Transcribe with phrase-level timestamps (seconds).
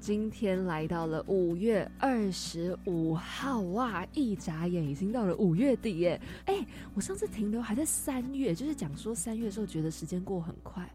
[0.00, 4.06] 今天来到了五月二十五号，哇！
[4.14, 6.20] 一眨眼已经到了五月底耶。
[6.46, 10.88] 哎，我上次停留还在三月，就是讲说三月的时候觉得时间过很快，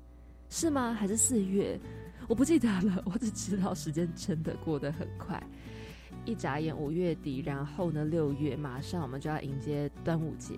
[0.50, 0.94] 是吗？
[0.94, 1.78] 还是四月？
[2.28, 5.42] 我不记得了，我只知道时间真的过得很快。
[6.26, 10.58] 一眨眼五月底，然后呢六月马上我们就要迎接端午节。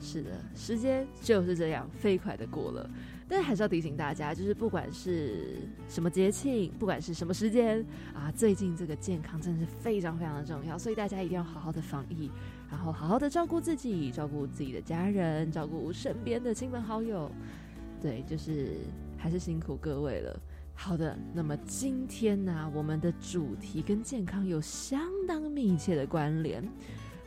[0.00, 2.88] 是的，时间就是这样飞快的过了。
[3.28, 5.56] 但是还是要提醒大家，就是不管是
[5.88, 12.30] 什么节庆，不管是什么时间啊，最近这个健康真的是非常非常的重要，所以大家一定要好好的防疫，
[12.70, 17.30] 然后好好的照顾自己，照顾自己的家人，照顾身边的亲朋好友。
[18.00, 18.76] 对，就是
[19.16, 20.38] 还是辛苦各位了。
[20.74, 26.62] 好的，那么今天呢，我们的主题跟健康有相当密切的关联。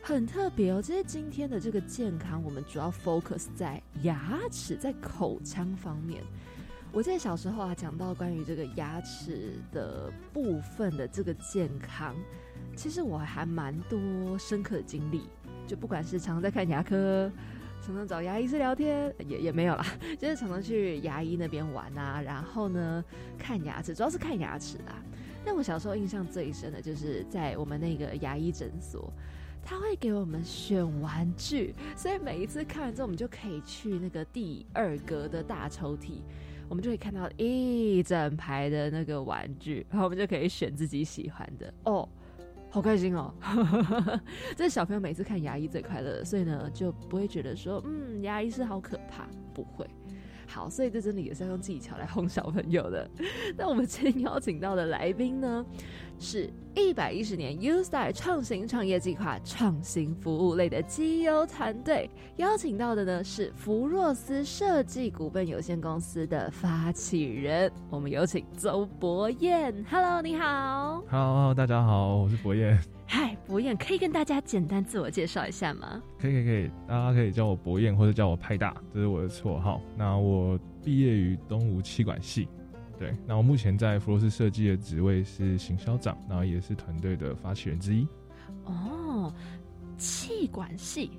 [0.02, 6.22] 很特别哦，这是今天的这个健康，我们主要 focus 在牙齿在口腔方面。
[6.90, 12.16] 我记得小时候啊，讲到关于这个牙齿的部分的这个健康，
[12.74, 15.28] 其实我还蛮多深刻的经历。
[15.66, 17.30] 就不管是常常在看牙科，
[17.84, 19.84] 常常找牙医师聊天，也也没有啦，
[20.18, 23.04] 就是常常去牙医那边玩啊，然后呢
[23.38, 24.94] 看牙齿，主要是看牙齿啦。
[25.44, 29.12] 但我小时候印象最深的就是在我们那个牙医诊所。
[29.64, 36.22] 他会给我们选玩具，所以每一次看完之后，我们就可以去那个第二格的大抽屉，
[36.68, 42.08] 我们就可以看到一整排的那个玩具，然后我们就可以选自己喜欢的哦，
[42.70, 43.32] 好开心哦！
[44.56, 49.86] 这是小朋友每次看牙医最快乐的，所以呢就不会觉得说，嗯，牙医是好可怕，不会。
[50.50, 53.08] 好，所以这真的也是要用技巧来哄小朋友的。
[53.56, 55.64] 那我们今天邀请到的来宾呢，
[56.18, 62.10] 是一百一十年 U Star 创新创业计划创新服务类的绩优团队。
[62.36, 69.84] 邀请到的呢是福若斯设计股份有限公司的发起人，我们有请周博彦。
[69.90, 71.02] Hello，你好。
[71.10, 72.97] Hello，大家好，我是博彦。
[73.10, 76.02] 嗨，博彦，可以跟大家简单自我介绍一下吗？
[76.20, 79.80] 可以，可以，可以，大家可以叫我博彦，或者叫我派大，这是我的绰号。
[79.96, 82.46] 那我毕业于东吴气管系，
[82.98, 83.16] 对。
[83.26, 88.06] 那我目前在福罗斯设计的职位是行销长，然后也是团队的发起人之一。
[88.66, 89.32] 哦，
[89.96, 91.12] 气管系。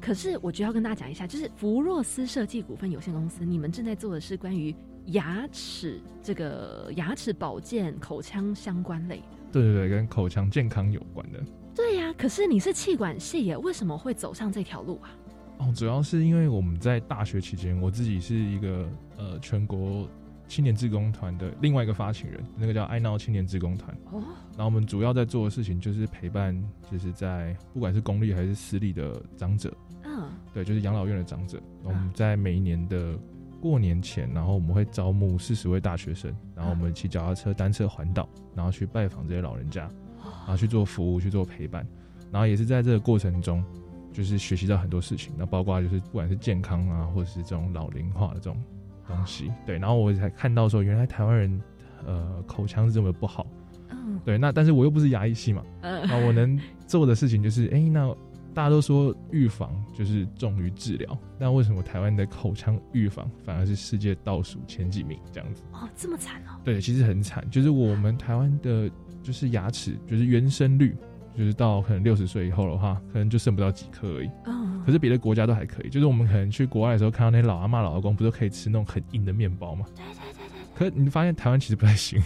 [0.00, 4.72] 可是我就要跟大家讲一下，就是福若斯设计股份有限公司，你们正在做的是关于
[5.06, 9.20] 牙齿这个牙齿保健、口腔相关类。
[9.52, 11.38] 对对对，跟口腔健康有关的。
[11.74, 15.10] 对呀，可是你是气管系耶，为什么会走上这条路啊？
[15.58, 20.08] 哦，主要是因为我们在大学期间，我自己是一个呃全国
[20.48, 23.96] 青年志工团的另外一个发起人，那个叫爱闹青年志工团。
[24.10, 24.22] 哦。
[24.56, 29.72] 然后我们主要在做的事情就是陪伴，就是在不管是公立还是私立的长者。
[30.04, 30.30] 嗯。
[30.52, 31.60] 对，就是养老院的长者。
[31.84, 33.18] 我们在每一年的。
[33.62, 39.82] 过年前，然后我们会招募四十位大学生，然后我们骑脚踏车、单车环岛，然后去拜访这些老人家，
[40.20, 41.86] 然后去做服务、去做陪伴，
[42.32, 43.64] 然后也是在这个过程中，
[44.12, 45.32] 就是学习到很多事情。
[45.38, 48.60] 那包括就是不管是健康啊，或者是这种老龄化的这种
[49.06, 49.78] 东西，对。
[49.78, 51.62] 然后我才看到说，原来台湾人
[52.04, 53.46] 呃口腔是这么不好，
[53.90, 54.36] 嗯，对。
[54.36, 56.58] 那但是我又不是牙医系嘛，嗯，那我能
[56.88, 58.12] 做的事情就是，哎，那。
[58.54, 65.62] 大家都说预防就是重于治疗，那为什么台湾的口腔预防反而是世界倒数前几名这样子？
[65.72, 66.60] 哦，这么惨哦？
[66.62, 68.90] 对，其实很惨，就是我们台湾的，
[69.22, 70.96] 就是牙齿，就是原生率，
[71.36, 74.30] 就是到可能六十岁以后的话，可能就剩不到几颗而已。
[74.46, 74.82] 嗯。
[74.84, 79.86] 可是别的国家都还可以，就是我们可能去国外的时候，看到那些老阿妈、老阿公，不都可以吃那种很硬的面包吗？
[79.94, 80.90] 对对对对。
[80.90, 82.20] 可你发现台湾其实不太行。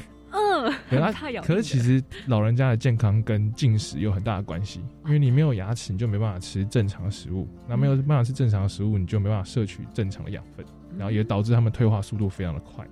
[0.91, 10.65] 嗯，可是其实老人家的健康跟进食有很大的关系，因为你没有牙齿，你就没办法吃正常的食物，那没有办法吃正常的食物，你就没办法摄取正常的养分，
[10.97, 12.87] 然后也导致他们退化速度非常的快。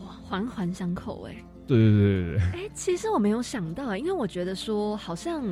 [0.00, 1.34] 哇，环环相扣哎。
[1.66, 2.60] 对对对对对。
[2.60, 5.42] 哎，其实我没有想到，因为我觉得说好像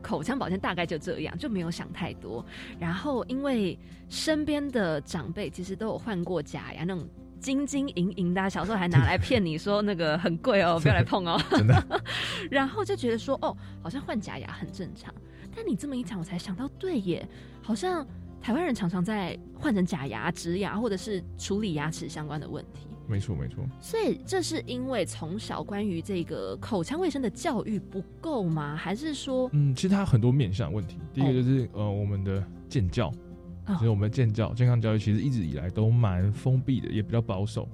[0.00, 2.44] 口腔保健大概就这样，就没有想太多。
[2.78, 3.78] 然后因为
[4.08, 7.08] 身边的长辈其实都有换过假牙那种。
[7.44, 11.38] 晶晶莹莹的，小时候还拿来骗你说那个很贵哦， 不要来碰哦。
[11.50, 12.02] 真的。
[12.50, 15.12] 然后就觉得说，哦，好像换假牙很正常。
[15.54, 17.28] 但你这么一讲，我才想到，对耶，
[17.60, 18.04] 好像
[18.40, 22.88] 台湾人常常在换成假牙、植牙，或者是处理牙齿相关的问题。
[23.06, 23.62] 没错没错。
[23.78, 28.74] 所以这是因为从小关于这个口腔卫生的教育不够吗？
[28.74, 30.96] 还是说，嗯，其实它很多面向问题。
[31.12, 33.12] 第一个就是呃，我们的健教，
[33.66, 37.68] 就是我们的健教健康教育，其实一直以来都蛮封闭的，也比较保守。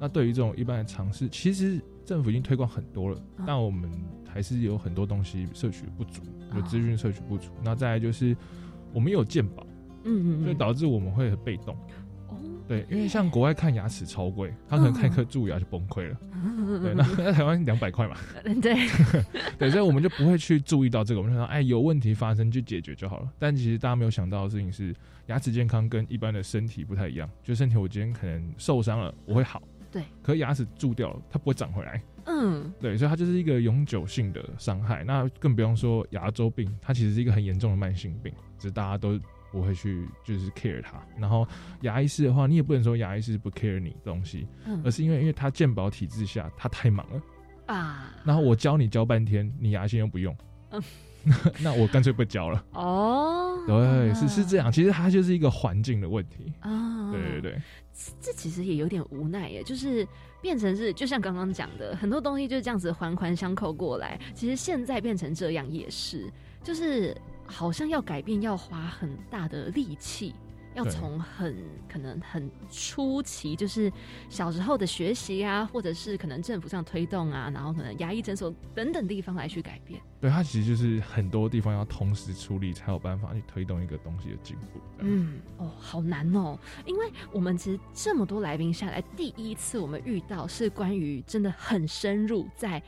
[0.00, 3.16] 那对于这种一般的尝试，其实政府已经推广很多了，
[3.46, 3.88] 但我们
[4.28, 6.22] 还是有很多东西摄取不足，
[6.56, 7.52] 有资讯摄取不足。
[7.62, 8.36] 那再来就是
[8.92, 9.64] 我们有健保，
[10.04, 11.76] 嗯嗯，所以导致我们会很被动。
[12.68, 16.16] 对，因为像国外看牙齿超贵，他可能看一颗蛀牙就崩溃了。
[16.80, 18.16] 对，那 在台湾两百块嘛。
[18.62, 18.74] 对，
[19.58, 21.20] 对，所以我们就不会去注意到这个。
[21.20, 23.28] 我们说，哎，有问题发生就解决就好了。
[23.38, 24.94] 但其实大家没有想到的事情是，
[25.26, 27.28] 牙齿健康跟一般的身体不太一样。
[27.42, 29.62] 就身体我今天可能受伤了，我会好。
[29.90, 30.02] 对。
[30.22, 32.02] 可牙齿蛀掉了，它不会长回来。
[32.26, 32.72] 嗯。
[32.80, 35.04] 对，所以它就是一个永久性的伤害。
[35.04, 39.18] 那更不用说牙周病，它其实是一个很严重的慢性病，只是大家都。
[39.52, 41.46] 不会去就是 care 他，然后
[41.82, 44.46] 牙医师的话，你也不能说牙医师不 care 你东西，
[44.82, 47.22] 而是因为因为他健保体制下他太忙了
[47.66, 50.34] 啊，然后我教你教半天，你牙线又不用，
[50.70, 50.82] 嗯，
[51.62, 57.62] 那我干脆不教了哦，对，是是这样，其实它就是一个环境的问题啊，对对对，
[58.20, 60.06] 这其实也有点无奈耶，就是
[60.40, 66.32] 变成是就像刚刚讲的，很多东西就是这样子环环相扣过来，其实现在变成这样也是，
[66.64, 67.14] 就是。
[67.52, 70.34] 好像要改变，要花很大的力气，
[70.74, 71.54] 要从很
[71.86, 73.92] 可能很初期，就是
[74.30, 80.00] 小时候的学习啊，或者是可能政府上推动啊，然后可能牙医诊所等等地方来去改变。
[80.18, 84.80] 对，它其实就是很多地方要同时处理，才有办法去推动一个东西的进步。
[85.00, 92.82] 嗯，哦，好难哦，因为我们其实这么多来宾下来，第一次我们遇到是关于真的很深入，在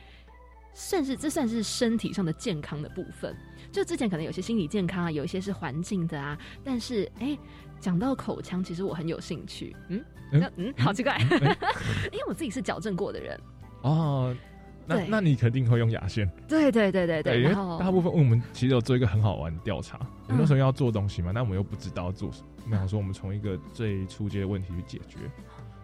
[0.73, 3.35] 算是这算是身体上的健康的部分。
[3.75, 7.37] 就之前可能有些心理健康啊，有一些是环境的啊，但是哎，
[7.77, 9.75] 讲到口腔，其实我很有兴趣。
[9.89, 10.01] 嗯
[10.31, 11.17] 嗯嗯，好奇怪，
[12.09, 13.37] 因为我自己是矫正过的人。
[13.81, 14.33] 哦，
[14.87, 16.25] 那那你肯定会用牙线。
[16.47, 17.41] 对对对对对。
[17.41, 22.47] 因为大部分我们其实有做一个很好玩的调查，很多时候要做东西嘛，但我们又不知道做什么。
[22.71, 25.19] 我想说，我们从一个最初阶的问题去解决，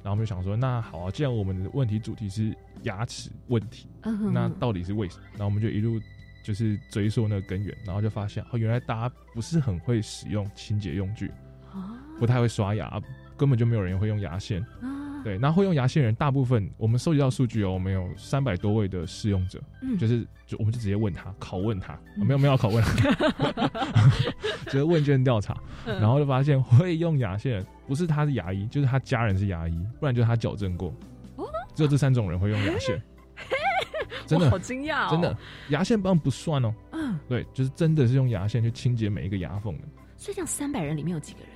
[0.01, 3.89] 然后我们就想说，那好啊，既然我们的问题主题是牙齿问题，
[4.31, 5.23] 那到底是为什么？
[5.33, 5.99] 然后我们就一路。
[6.43, 11.31] 就是追溯那个根源，然后就发现哦，原来大家不是很会使用清洁用具，
[12.19, 13.01] 不太会刷牙，
[13.37, 14.65] 根本就没有人会用牙线。
[15.23, 19.61] 对，那会用牙线人，大部分我们收集到数据哦，我们有三百多位的试用者，
[19.99, 22.83] 就是就我们就直接问他，拷问他，没有没有拷问，
[24.65, 25.55] 直接问卷调查，
[25.85, 30.91] 然后就发现会用牙线不是他是牙医，就是他家人是牙医，不然就是他矫正过，
[31.75, 32.99] 只有这三种人会用牙线。
[34.31, 35.37] 真的好惊讶，真的
[35.69, 36.73] 牙线棒不算哦。
[36.91, 39.87] 嗯，对，就是真的是用牙线去清洁每一个牙缝的。
[40.17, 41.49] 所以，这样三百人里面有几个人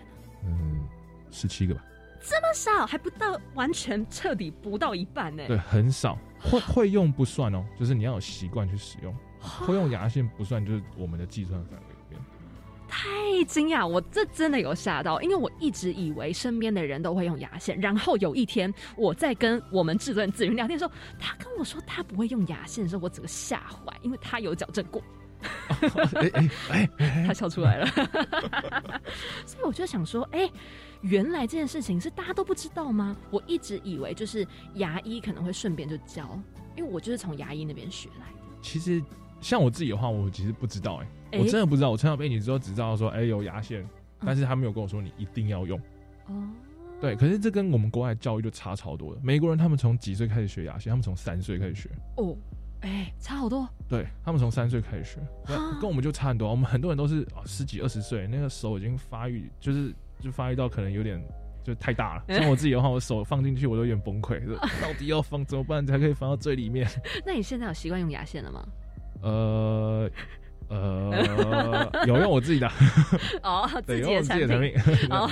[0.46, 0.86] 嗯，
[1.32, 1.84] 十七个吧。
[2.22, 5.44] 这么少，还不到完全彻底不到一半呢。
[5.48, 6.18] 对，很少。
[6.40, 9.16] 会会用不算哦，就是你要有习惯去使用。
[9.40, 11.95] 会用牙线不算，就是我们的计算范围。
[12.98, 25.04] 太惊讶，我这真的有吓到，因为我一直以为身边的人都会用牙线，然后有一天我在跟我们制作人子云聊天的时候，他跟我说他不会用牙线的时候，我整个吓坏，因为他有矫正过。
[26.16, 27.86] 哎哎哎，他笑出来了。
[29.46, 30.50] 所以我就想说，哎，
[31.02, 33.18] 原来这件事情是大家都不知道吗？
[33.30, 36.40] 我一直以为就是牙医可能会顺便就教，
[36.78, 38.40] 因为我就是从牙医那边学来的。
[38.62, 39.04] 其实。
[39.46, 41.92] 像我自己的话，我其实不知道哎，我真的不知道。
[41.92, 43.88] 我从小被你之后只知道说，哎，有牙线，
[44.22, 45.80] 但是他没有跟我说你一定要用。
[46.30, 46.50] 哦，
[47.00, 49.20] 对，可是这跟我们国外教育就差超多了。
[49.22, 50.90] 美国人他们从几岁开始学牙线？
[50.90, 51.92] 他们从三岁开始学。
[52.18, 52.36] 哦，
[52.82, 53.70] 哎，差好多。
[53.88, 55.20] 对他们从三岁开始学，
[55.80, 56.50] 跟我们就差很多。
[56.50, 61.24] 我们很多人都是十几二十岁，那个手已经发育，就是就发育到可能有点
[61.64, 62.24] 就太大了。
[62.30, 64.42] 像我自己的话，我手放进去我都有点崩溃，
[64.82, 66.90] 到底要放怎么办才可以放到最里面？
[67.24, 68.66] 那你现在有习惯用牙线了吗？
[69.22, 70.10] 呃
[70.68, 72.68] 呃， 有用我自己的
[73.44, 74.74] 哦，自己的产品
[75.12, 75.28] 哦。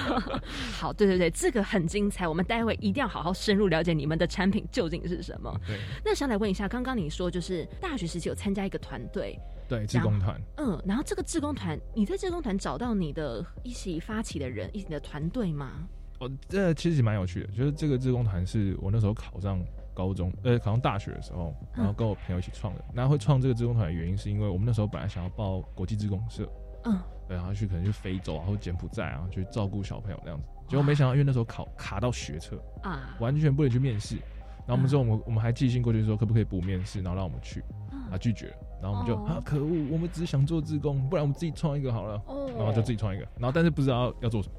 [0.74, 5.52] 好，对对对，这个很精彩，我们待会一定要好好深入了解你们的产品究竟是什么。
[5.66, 15.72] 对，那想来问一下，刚刚你说就是大学时期有参加一个团队，对，志工团，嗯，然后这个志工团，你在志工团找到你的一起发起的人，一起的团队吗？
[16.20, 19.60] 哦，这其实蛮有趣的，就是这个志工团是我那时候考上。
[19.94, 22.84] 高中呃，考上大学的时候，然后跟我朋友一起创的。
[22.94, 26.50] 然后会创这个志工团的原因，是因为我们那时候本来想要报国际志工社，
[26.86, 30.48] 嗯，对，然后去可能去非洲啊，或柬埔寨啊，去照顾小朋友那样子。
[30.68, 34.18] 结果没想到，因为那时候考卡到学测啊，完全不能去面试。
[34.66, 37.62] 然后我们之后，我们我们还寄信过去说，可不可以补面试，然后让我们去，
[38.10, 38.56] 啊，拒绝。
[38.82, 42.22] 然后我们就啊，可恶，我们只是想做志工，不然我们自己创一个好了。
[42.58, 44.56] 然后就自己创一个，然后但是不知道要做什么。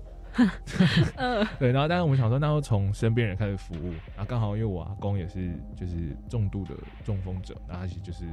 [1.16, 6.74] 嗯， 对，然后但是我们想说，那就从身边人开始服务，然后刚好因为我阿公也是就是重度的
[7.04, 8.24] 中风者，然后他就是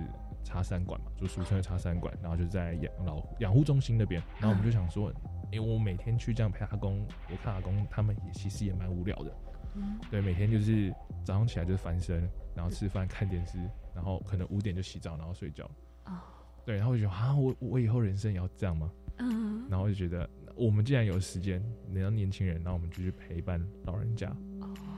[0.43, 5.11] 插三管嘛，就俗称的插三管，然后就在养老养护中心那边，然后我们就想说，
[5.51, 9.31] 因为我每天去这样陪阿公，我看阿公他们也其实也蛮无聊的，
[9.75, 10.93] 嗯，对，每天就是
[11.23, 13.59] 早上起来就是翻身，然后吃饭看电视，
[13.93, 15.69] 然后可能五点就洗澡，然后睡觉，
[16.05, 16.17] 哦，
[16.65, 18.91] 对，然后我就觉得啊，我我以后人生也要这样吗？
[19.21, 20.29] 嗯，然后就觉得。
[20.53, 24.31] 我们既然有时间，你要年轻人，然后我们就去陪伴老人家，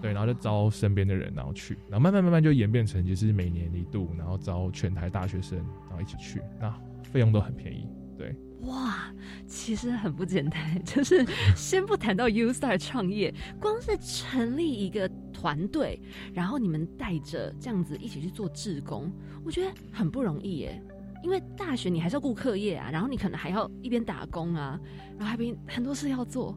[0.01, 7.87] 对，然后就招身边的人，然后去，然后慢慢慢慢就演变成就是每年一度，然后招全台大学生，然后一起去，那费用都很便宜，
[8.17, 8.35] 对。
[8.61, 9.13] 哇，
[9.45, 11.23] 其实很不简单，就是
[11.55, 16.01] 先不谈到 U Star 创业，光是成立一个团队，
[16.33, 19.11] 然后你们带着这样子一起去做志工，
[19.45, 20.81] 我觉得很不容易耶。
[21.23, 24.79] 因为大学你还是要顾课业啊，然后你可能还要一边打工啊，
[25.17, 26.55] 然后还边很多事要做。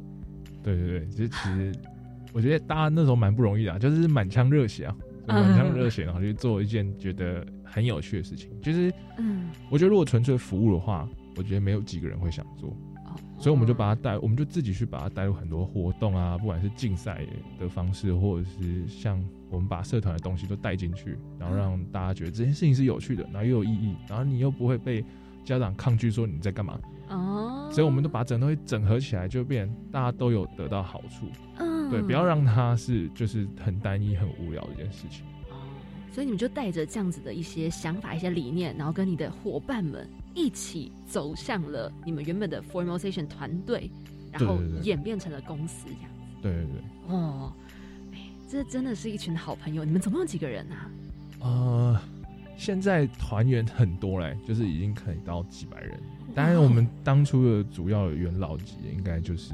[0.63, 1.73] 对对对，其实其实
[2.33, 4.97] 我觉得大家那时候蛮不容易的，就是满腔热血啊，
[5.29, 8.51] 满腔热血，然后去做一件觉得很有趣的事情。
[8.61, 12.77] 就是，嗯，我觉得如果纯粹服务的话，我觉得没有几个人会想做。
[13.39, 17.21] 所以我们就把它带，我们就自己去把它带入很多活动啊，不管是竞赛
[17.59, 25.05] 的方式，或者是像我们把社团的东西都带进去，然后让大家觉得这件事情是有趣的，然后又有意义，然后你又不会被
[25.45, 26.79] 家长抗拒说你在干嘛。
[27.09, 27.71] 哦。
[27.71, 31.27] 所以我们都把整东西整合起来，就变大家都有得到好处。
[31.59, 31.91] 嗯。
[31.91, 35.25] 对，不要让它是就是很单一、很无聊的一件事情。
[36.17, 43.91] 所以你们就带着这样子的一些想法、一些理念，然后跟你的伙伴们一起走向了你们原本的 Formation 团队，
[44.33, 46.41] 然后演变成了公司这样子。
[46.41, 47.15] 对对对。
[47.15, 47.53] 哦，
[48.15, 49.85] 哎，这真的是一群好朋友。
[49.85, 50.91] 你们总共有几个人啊？
[51.41, 52.01] 呃，
[52.57, 56.01] 现在团员很多嘞，就是已经可以到几百人。
[56.35, 59.53] 当然，我们当初的主要元老级应该就是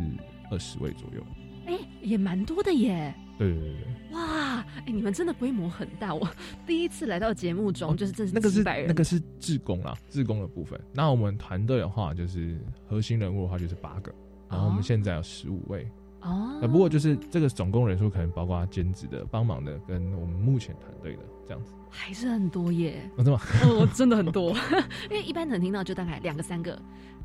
[0.48, 1.26] 二十位左右。
[1.66, 3.12] 哎，也蛮多的耶。
[3.38, 4.64] 对对对对，哇！
[4.84, 6.14] 哎，你们真的规模很大。
[6.14, 6.28] 我
[6.66, 10.78] 第一次来到节目中，就是这是那个是那个是志工啦，志工的部分。
[10.92, 14.12] 那我们团队的话，就是核心人物的话就是八个，
[14.48, 15.88] 然后我们现在有十五位
[16.20, 16.58] 哦。
[16.62, 23.10] 不过就是这个总共人数可能包括兼职的、帮忙的，跟我们目前团队的这样子，还是很多耶。
[23.16, 23.40] 真的吗？
[23.64, 24.54] 哦，真的很多。
[25.10, 26.74] 因为一般能听到就大概两个、三个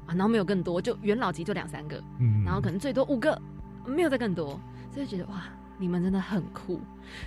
[0.06, 3.40] 啊，然后没有更多，就元老级就两三个，嗯，然后可能最多五个，
[3.86, 4.60] 没有再更多，
[4.92, 5.44] 所以觉得哇。
[5.80, 6.80] 你们真的很酷，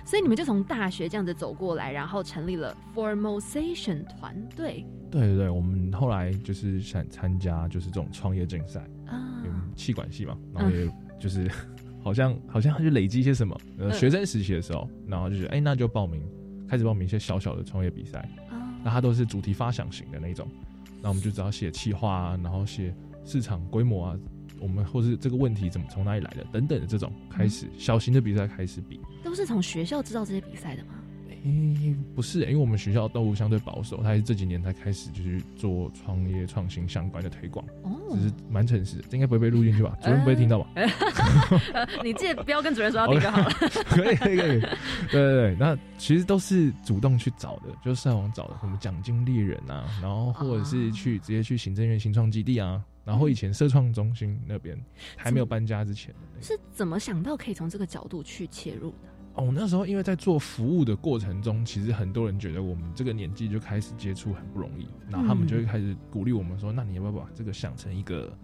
[0.05, 4.85] 所以你们就从大学这样子走过来，然后成立了 Formation 团队。
[5.09, 9.43] 对对对，我们后来就是想参加就是这种创业竞赛啊，
[9.75, 10.89] 气管系嘛，然后也
[11.19, 11.49] 就是
[12.03, 16.21] 好像好像就累积一些什么，呃，学生实习的时候，然后就觉得哎，那就报名，
[16.67, 18.19] 开始报名一些小小的创业比赛。
[18.49, 20.47] 啊，那它都是主题发想型的那种，
[21.01, 22.93] 那我们就只要写企划啊，然后写
[23.25, 24.17] 市场规模啊。
[24.61, 30.93] 我们或是这个问题怎么从哪里来的等等的这种开始小型的比赛开始比，都是从学校知道这些比赛的吗？
[31.43, 39.97] 诶，不是，因为我们学校都相对保守，他是这几年才开始就是做创业创新相关的推广，哦，只是蛮诚实，这应该不会被录进去吧？
[40.03, 40.69] 主任不会听到吧？
[42.03, 43.49] 你记得不要跟主任说要听就好了。
[43.89, 44.69] 可以可以可以，对
[45.09, 52.79] 对对，那其实都是主动去找的，就是上网找的，什么奖金猎人啊，然后或者是去直接去行政院新创基地啊。
[53.03, 54.79] 然后以前社创中心那边
[55.17, 59.09] 还没有搬家之前，是怎么想到可以从这个角度去切入的？
[59.33, 68.37] 哦，那时候因为在做服务的过程中，其实很多人觉得我们这个年纪就开始接触很不容易，然后他们就会开始鼓励我们说：“那你要不要把这个想成一个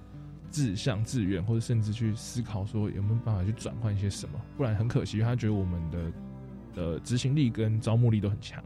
[0.50, 4.40] 志向、志愿，或者甚至去思考说有没有办法去转换一些什么？
[4.56, 6.12] 不然很可惜，他觉得我们的
[6.74, 8.64] 的执行力跟招募力都很强。”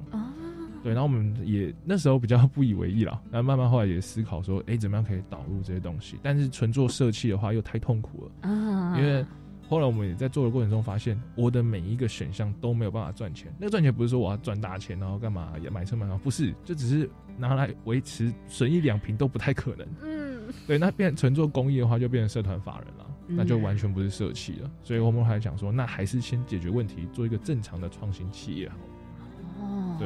[0.83, 6.17] 对，然后我们也那时候比较不以为意了，然后慢慢后来也思考说，哎，怎么样可以导入这些东西？
[6.23, 9.25] 但是纯做设计的话又太痛苦了，啊，因为
[9.69, 13.53] 后来我们也在做的过程中发现，我的每一个选项都没有办法赚钱。
[13.57, 19.88] 那个赚钱不是说我要赚大钱，然后干嘛也买车买房，不是，就只是拿来维持损一两瓶都不太可能。
[20.01, 24.69] 嗯，对，那变纯做公益的话，就变成社团法人了，那就完全不是社企了。
[24.83, 28.75] 所以我们还想说，那还是先解决问题，做一个正常的创新企业好。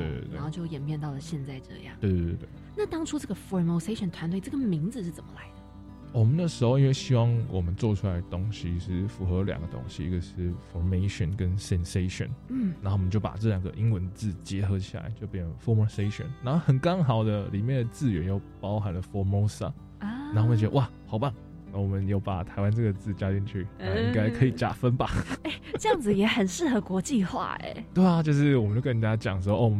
[0.01, 1.95] 对对对，然后就演变到了现在这样。
[1.99, 2.49] 对对对对。
[2.77, 5.55] 那当初这个 Formation 团队这个名字是怎么来的？
[6.13, 12.29] 我们那时候因为希望我们做出来的东西是符合两个东西，一个是 Formation 跟 Sensation。
[12.47, 12.73] 嗯。
[12.81, 16.25] 然后我们就把这两个英文字结合起来，就变成 Formation。
[16.41, 19.73] 然后很刚好的，里面的字源又包含了 Formosa。
[19.99, 20.31] 啊。
[20.33, 21.33] 然后我们觉得哇，好棒！
[21.75, 25.09] 我们有把台湾这个字加进去，应该可以加分吧？
[25.43, 27.85] 哎，这样子也很适合国际化哎。
[27.93, 29.71] 对啊，就是我们就跟人家讲说，哦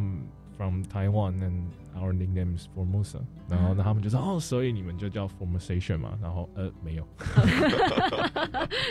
[0.57, 1.63] ，from Taiwan and
[1.95, 7.07] our nickname is Formosa，然后那他们就说哦，所以你们就叫 Formosation 嘛，然后呃没有，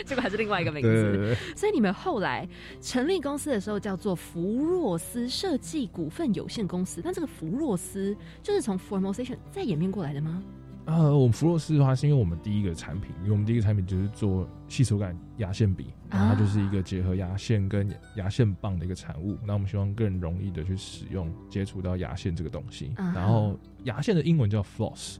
[0.05, 1.55] 结 果还是另外一个名对对对，字。
[1.55, 2.47] 所以你们后来
[2.81, 10.43] 成立公司的时候叫做福若斯设计股份有限公司，但这个福若斯就是从 Formosation 再演变过来的吗？
[10.85, 19.35] 呃，我们弗洛斯的话，是因为我们第一个产品，因为我们第一个产品就是做细手感牙线笔，然后它就是一个结合牙线跟牙线棒的一个产物。
[19.43, 22.91] 那我们希望更容易的去使用、接触到牙线这个东西。
[22.97, 25.17] 啊然后牙线的英文叫 floss，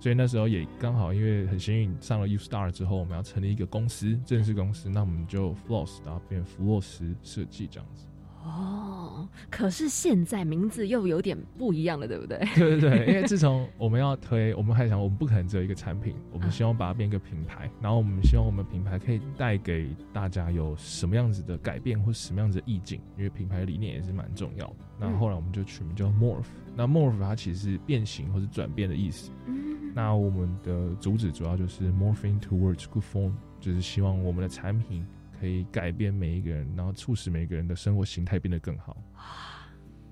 [0.00, 8.06] 所以那时候也刚好因为很幸运上了 U Star 之后，我们要成立一个公司，正式公司，那我们就 floss，然后变福洛斯设计这样子。
[8.46, 12.38] 哦，可是现在名字又有点不一样了，对不对？
[12.54, 24.76] 对 对对， 因为自从我们要推，我们还想我们不可能只有一个产品，我们希望把它变一个品牌，然后我们希望我们品牌可以带给大家有什么样子的改变或什么样子的意境，因为品牌理念也是蛮重要的。
[24.98, 29.30] 那后来我们就取名叫 Morph，那 Morph 它其实是变形或是转变的意思。
[29.46, 35.06] 嗯，那我们的主旨主要就是 morphing towards good form，就是希望我们的产品
[35.40, 38.96] 可以改变每一个人，然后促使每一个人的生活形态变得更好。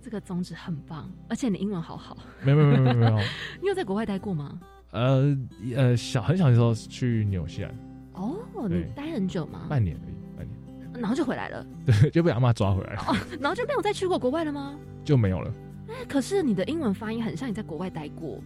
[0.00, 2.16] 这个宗旨很棒，而且你英文好好。
[2.42, 3.26] 没有没有没有没有没有。
[3.62, 4.60] 你有在国外待过吗？
[4.90, 5.36] 呃
[5.74, 7.74] 呃，小很小的时候去纽西兰，
[8.12, 8.38] 哦，
[8.68, 9.66] 你待很久吗？
[9.68, 13.02] 半年而已，半年，然后就回来了， 对，就被阿妈抓回来了，
[13.40, 14.78] 然后就没有再去过国外了吗？
[15.04, 15.52] 就没有了。
[15.88, 18.40] 哎，可是你的英文发音很像你在国外待过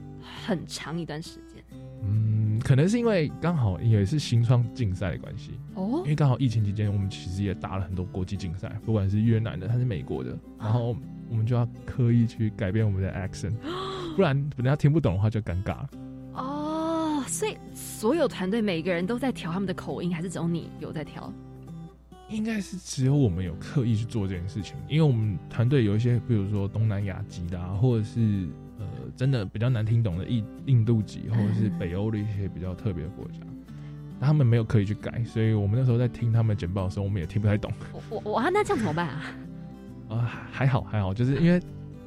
[0.46, 1.62] 很长一段时间
[2.02, 6.00] 嗯，可能是因为刚好也是新创竞赛的关系，哦。
[6.04, 10.96] 因为刚好疫情期间，我们其实也打了很多国际竞赛，不管是越南的还是美国的，然后
[11.30, 13.52] 我们就要刻意去改变我们的 accent，
[14.16, 15.90] 不然人家听不懂的话就尴尬了。
[16.34, 21.32] 哦，所以所有团队每个人都在调他们的口音，还是只有你有在调？
[22.28, 28.46] 应该是只有我们有刻意去做这件事情，因为我们团队有一些，比如说东南亚籍的啊，或者是
[28.78, 33.38] 呃真的比较难听懂的印印度籍，或者是北欧的一些比较特别的国家，
[34.20, 37.72] 他们没有刻意去改，所以我们那时候在听他们简报的时候，我们也听不太懂。
[37.92, 39.22] 我我我啊，那这样怎么办啊？
[40.10, 41.60] 啊、还好还好，就是因为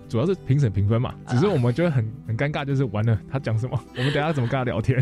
[0.10, 5.02] 主要是评审评分嘛，只是我们觉得很很尴尬，就是完了他讲什么， 我们等一下怎么跟他聊天？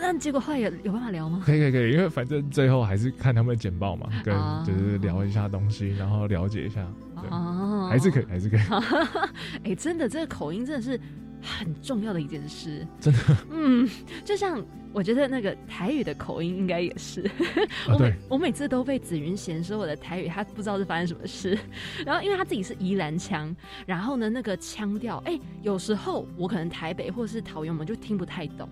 [0.00, 1.42] 那结果后来有有办法聊吗？
[1.44, 6.86] 可以可以可以，因为反正最后还是看他们的简报嘛，跟啊就是聊一下东西，然后了解一下，
[7.20, 8.60] 对，哦，还是可以还是可以。
[9.64, 11.00] 哎、真的，这个口音真的是
[11.42, 12.86] 很重要的一件事。
[13.00, 13.20] 真的，
[13.50, 13.88] 嗯，
[14.24, 17.22] 就像我觉得那个台语的口音应该也是。
[17.86, 21.58] 啊 我每对我每次都被紫云嫌说我的台语，他不知道是发生什么事。
[22.04, 23.54] 然后因为他自己是宜兰腔，
[23.86, 28.68] 然后呢那个腔调，哎、有时候我可能台北或者是桃园，我们就听不太懂。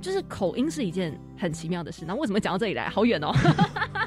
[0.00, 2.04] 就是口音是一件很奇妙的事。
[2.06, 2.88] 那为什么讲到这里来？
[2.88, 3.32] 好远哦，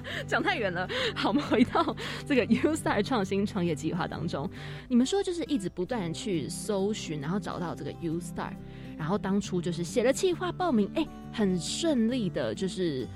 [0.27, 0.87] 讲太远了。
[1.15, 4.49] 好，我们回到这个 U Star 创新创业计划当中，
[4.87, 8.53] 你们说就是一直不断的去搜寻，然后找到这个 U Star，
[8.97, 13.07] 然后当初就是写了计划报名，哎、很顺利的，就是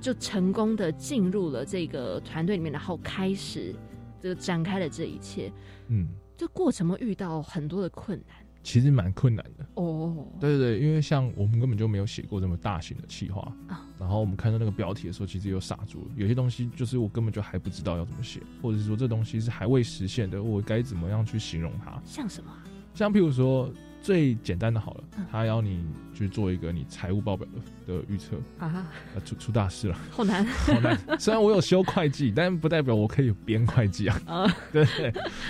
[0.00, 3.74] 就成功的进入了这个团队里面，然后开始
[4.20, 5.52] 这个展开了这一切。
[5.88, 9.64] 嗯，这过程会遇到很多的困难其实蛮困难的。
[9.74, 10.26] 哦。
[10.40, 16.10] 对对对，因为像我们根本就没有写过这么大型的企划啊然后我们看到那个标题的时候，其实有傻住了。
[16.16, 22.00] 有些东西就是我根本就还不知道要怎么写，或者是说这东西是还未实现的，我该怎么样去形容它？
[22.04, 22.64] 像什么啊？
[22.94, 27.46] 像譬如说最简单的好了嗯，他要你去做一个你财务报表
[27.86, 30.98] 的的预测，啊，呃，出出大事了，好难 好难。
[31.18, 34.20] 虽然我有修会计，但不代表我可以编会计啊。
[34.72, 34.86] 对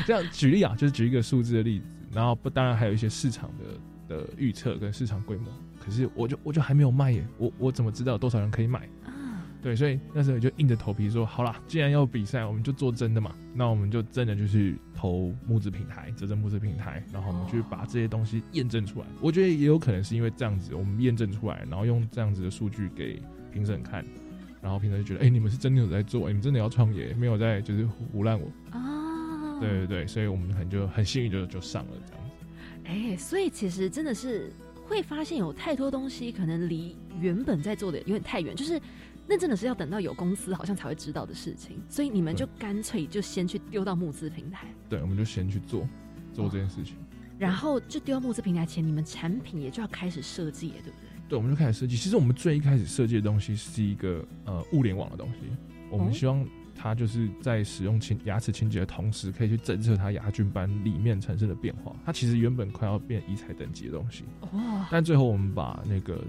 [0.07, 5.47] 这样举例啊，就是举一个数字的例子，然后不当然还有一些市场的的预测跟市场规模，
[5.81, 8.81] 可是我就我就还没有卖耶，我我怎么知道有多少人可以买？
[9.05, 19.07] 啊，对，所以那时候就硬着头皮说，好啦，既然要比赛，我们就做真的嘛，那我们就真的就去投募资平台，折正募资平台，然后我们去把这些东西验证出来。
[19.21, 24.05] 我觉得也有可能是因为这样子，我们验证出来，然后用这样子的数据给评审看，
[24.61, 28.51] 然后评审就觉得，哎、你们是真的有在做，你们真的要创业，没有在就是胡乱我。
[29.65, 32.45] 啊，对对对，所以我们很就很幸运就就上了这样子。
[32.85, 34.53] 哎、所以其实真的是
[34.87, 38.81] 会发现有太多东西可能离原本在做的有点太远，就是
[39.27, 45.89] 那真的是要等到有公司好像才会知道的事情，所以你们就干脆就先去丢到募资平台，对，我们就先去做
[46.33, 46.97] 做这件事情。
[47.37, 51.09] 然后就丢到募资平台前，你们产品也就要开始设计，对不对？
[51.31, 51.97] 对，我们就开始设计。
[51.97, 55.39] 其实我们最一开始设计的东西是一个呃物联网的东西，
[55.91, 61.95] 我们哦希望它就是在使用清牙齿清洁的同时，可以去侦测它牙菌斑里面产生的变化。
[62.05, 66.23] 它其实原本快要变医材等级的东西，哦，但最后我们把那个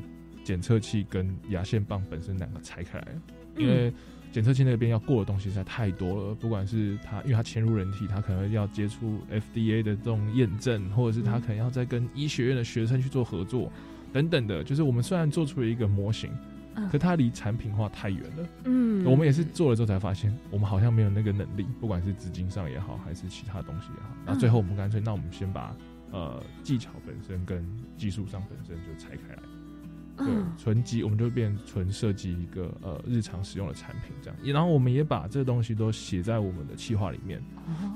[0.43, 3.21] 检测器跟牙线棒本身两个拆开来了，
[3.57, 3.93] 因嗯为
[4.31, 13.71] 检测器那边要过的东西实在太多了，不管是它，因为它潜入人体，它可能要接触 FDA 的这种验证，或者是它可能要再跟医学院的学生去做合作，
[14.11, 14.61] 等等的。
[14.61, 16.29] 就是我们虽然做出了一个模型，
[16.91, 18.49] 可它离产品化太远了。
[18.65, 24.09] 嗯，我们也是做了之后才发现，我们好像没有那个能力，不管是资金上也好，还是其他东西也好。
[24.25, 25.75] 那最后我们干脆，那我们先把
[26.11, 27.65] 呃技巧本身跟
[27.97, 29.39] 技术上本身就拆开来。
[30.17, 37.43] 对，纯机我们就变纯设计一个呃日常使用的产品这样，然后我们也把这东西都写在我们的企划里面，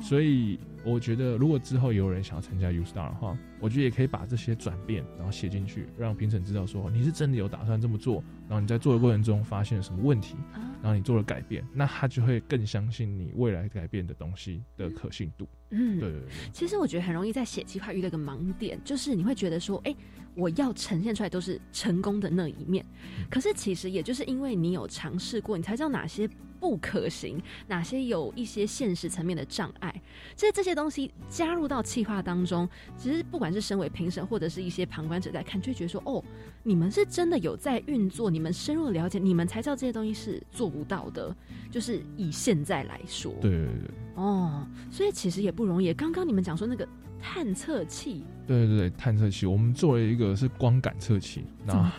[0.01, 10.35] 所以我觉得如果之后有人想要参加 U Star 的话，我觉得也可以把这些转变然后写进去，让评审知道说你是真的有打算这么做，然后你在做的过程中发现了什么问题，
[10.81, 15.47] 然后你做了改变，那他就会更相信你未来改变的东西的可信度。
[15.71, 16.29] 嗯，对对对。
[16.51, 19.95] 其实我觉得很容易在写计划遇到一个盲点，就是你会觉得说，哎。
[20.39, 22.85] 我要呈现出来都是成功的那一面，
[23.29, 26.27] 可是其实也就是因为你有尝试过，你才知道哪些
[26.59, 30.01] 不可行，哪些有一些现实层面的障碍。
[30.35, 36.23] 所以这些东西加入到企划当中，其实不管是身为评审或者是一些旁观者在看，就觉得说，哦，
[36.63, 41.35] 你们是真的有在运作，你们深入了解，你们才知道这些东西是做不到的。
[41.69, 45.93] 就是以现在来说，对对对，哦，所以其实也不容易。
[45.93, 46.87] 刚刚你们讲说那个。
[47.21, 51.91] 探测器，对对对，探测器，我们做了一个是光感测器，然后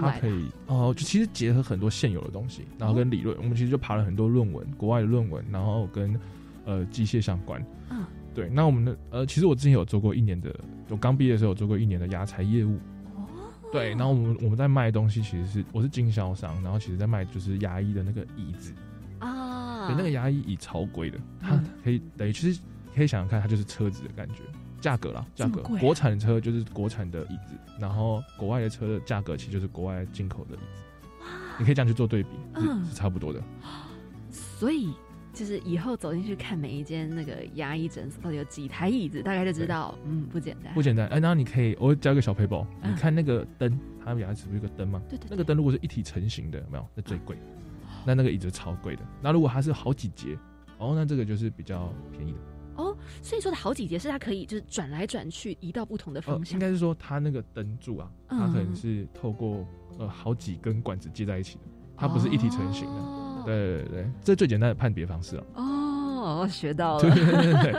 [0.00, 6.18] 它可以哦，就其实结合很多现有的东西，然后跟理论，我们其实就爬了很多论文，国外的论文，然后跟
[6.64, 8.04] 呃机械相关，嗯，
[8.34, 10.54] 对，那我们的呃，其实我之前有做过一年的，
[10.88, 12.78] 我刚毕业的时候有做过一年的牙材业务，
[13.14, 13.26] 哦，
[13.70, 18.72] 对，然后我们我们在卖东西，其实是我是经销商，然后其实在卖就是牙医的那个椅子。
[19.18, 22.60] 啊，对，那个牙医椅超贵的，它可以等于其实
[22.92, 24.42] 可以想想看，它就是车子的感觉。
[24.82, 30.82] 价格啦，价格，国产车就是国产的椅子，然后国外的车的价格其实就是国外进口的椅子，
[31.58, 33.40] 你可以这样去做对比，嗯是差不多的。
[34.30, 34.92] 所以
[35.32, 41.06] 就是以后走进去看每一间那个牙医诊所到底有几台椅子，大概就知道，嗯，不简单，不简单。
[41.08, 45.00] 哎，然后你可以，我教一个小配包，你看那个灯，它牙齿不是有个灯吗？
[45.08, 46.86] 对对，那个灯如果是一体成型的，有没有？
[46.94, 47.36] 那最贵，
[48.04, 49.02] 那那个椅子超贵的。
[49.22, 50.36] 那如果它是好几节，
[50.78, 52.38] 哦，那这个就是比较便宜的。
[52.76, 56.54] 哦，所以说的好几节是它可以就是转来转去，移到不同的方向。
[56.54, 59.66] 应该是说它那个灯柱啊，它可能是透过
[59.98, 61.60] 呃好几根管子接在一起的，
[61.96, 63.44] 它不是一体成型的。
[63.44, 65.44] 对对对，这最简单的判别方式了。
[65.54, 67.00] 哦，学到了。
[67.00, 67.72] 对对对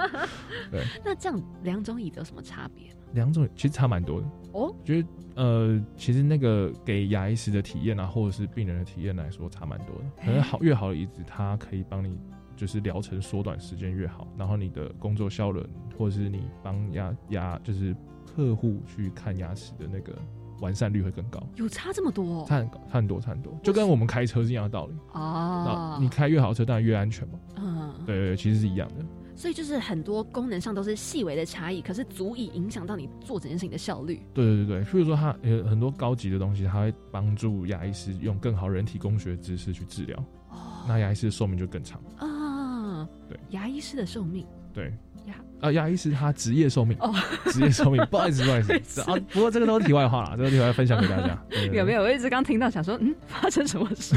[0.72, 0.84] 对。
[1.04, 2.94] 那这样两种椅子有什么差别？
[3.14, 4.28] 两种其实差蛮多的。
[4.52, 10.04] 哦，觉得呃，其实那个给牙医师的体验啊，或者是病人的体验来说，差蛮多的。
[10.24, 12.18] 可能好越好的椅子，它可以帮你。
[12.56, 15.60] 就是疗程缩短时间越好，然后你的工作效率，
[15.98, 17.96] 或者是你帮牙牙就是
[18.28, 20.14] 客户去看牙齿的那个
[20.62, 21.42] 完善率会更高。
[21.56, 22.46] 有差这么多？
[22.46, 24.94] 差很高，差很多，差很多，就跟我们开车是一样的道理。
[25.14, 27.40] 哦，你开越好车，当然越安全嘛。
[27.58, 29.04] 嗯，对对，其实是一样的。
[29.36, 34.22] 所以就是很多功能上都是细微的差异，可是足以影响到你做整件事情的效率。
[34.34, 40.18] 对对对对，比如说它有很多高级的东西，它会帮助牙医师用更好人体工学知识去治疗。
[40.50, 43.08] 哦，那牙医师的寿命就更长啊。
[43.28, 44.94] 对，牙医师的寿命，对
[45.26, 47.14] 牙啊，牙医师他职业寿命哦，
[47.46, 49.18] 职业寿命， 不好意思，不好意思啊。
[49.32, 51.42] 不过这个都是题外话了，这个题外分享给大家。
[51.74, 52.04] 有没有？
[52.04, 54.16] 我一直刚听到，想说，嗯，发生什么事？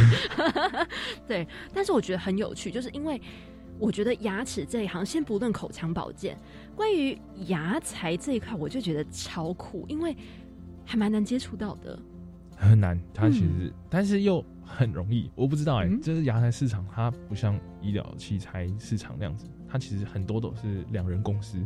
[1.26, 3.20] 对，但是我觉得很有趣，就是因为
[3.78, 6.36] 我觉得牙齿这一行，先不论口腔保健，
[6.74, 10.16] 关于牙材这一块，我就觉得超酷，因为
[10.84, 11.98] 还蛮难接触到的。
[12.56, 15.30] 很难，它其实，但是又很容易。
[15.34, 21.58] 我不知道哎，就是牙材市场，它不像医疗器材市场那样子，它其实很多都是两人公司，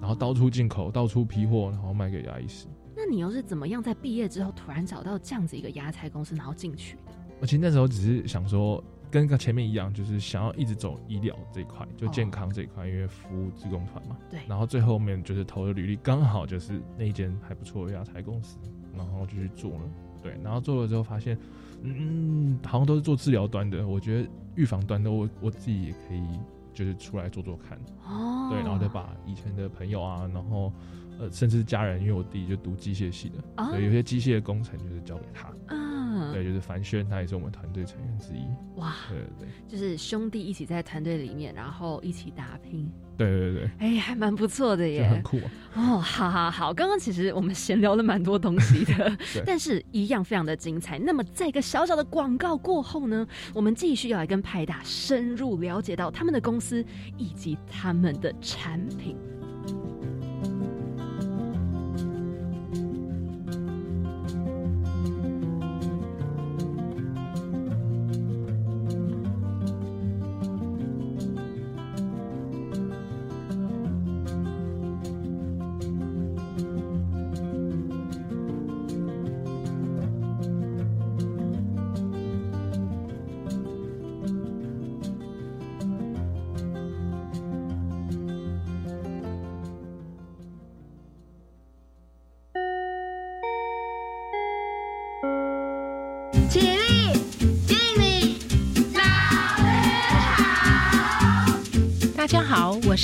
[0.00, 2.66] 然后到处进口，到处批货，然后卖给牙医师。
[2.96, 7.12] 那你又是怎么样在毕业之后突然找到这样子一个牙材公司，然后进去的？
[7.40, 8.82] 我其实那时候只是想说，
[9.20, 14.16] 跟前面一样，就是想要一直走医疗这一块，就健康这一块，因为服务职工团嘛。
[14.30, 14.40] 对。
[14.48, 18.58] 然后最后面就是投的履历，刚好就是那一间还不错的牙材公司，
[18.96, 19.80] 然后就去做了。
[20.22, 21.38] 对，然后做了之后发现，
[21.82, 23.86] 嗯，好像都是做治疗端的。
[23.86, 26.40] 我觉得预防端的，我我自己也可以，
[26.72, 27.78] 就是出来做做看。
[28.06, 28.48] 哦。
[28.50, 30.72] 对，然后再把以前的朋友啊，然后
[31.18, 35.52] 呃，甚至是家人，因为我弟就读机械系的，所以有些机械工程就是交给他。
[35.68, 36.32] 嗯。
[36.32, 38.46] 对，就是樊轩，他也是我们团队成员之一。
[38.78, 38.94] 哇。
[39.08, 39.48] 对对对。
[39.68, 42.90] 就是兄弟一起在团队里面，然后一起打拼。
[43.16, 45.38] 对对对，哎，还蛮不错的耶，很酷
[45.74, 45.98] 哦。
[45.98, 50.98] 好好好，刚刚其实我们闲聊了蛮多东西的， 但是一样非常的精彩。
[50.98, 53.24] 那么在一个小小的广告过后呢，
[53.54, 56.84] 我们继续要来跟派大深入了解到他们的公司
[57.16, 59.16] 以及他们的产品。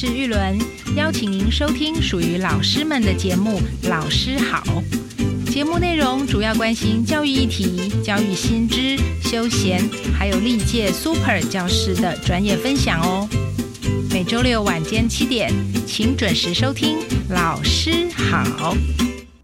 [0.03, 0.59] 是玉伦，
[0.97, 3.61] 邀请您收听属于老师们的节目
[3.91, 4.65] 《老师好》。
[5.53, 9.87] 节目内容主要关心教育议题、教育新知、休闲，
[10.19, 13.29] 还有历届 Super 教师的专业分享哦。
[14.11, 15.53] 每周六晚间七点，
[15.87, 16.97] 请准时收听
[17.29, 18.75] 《老师好》。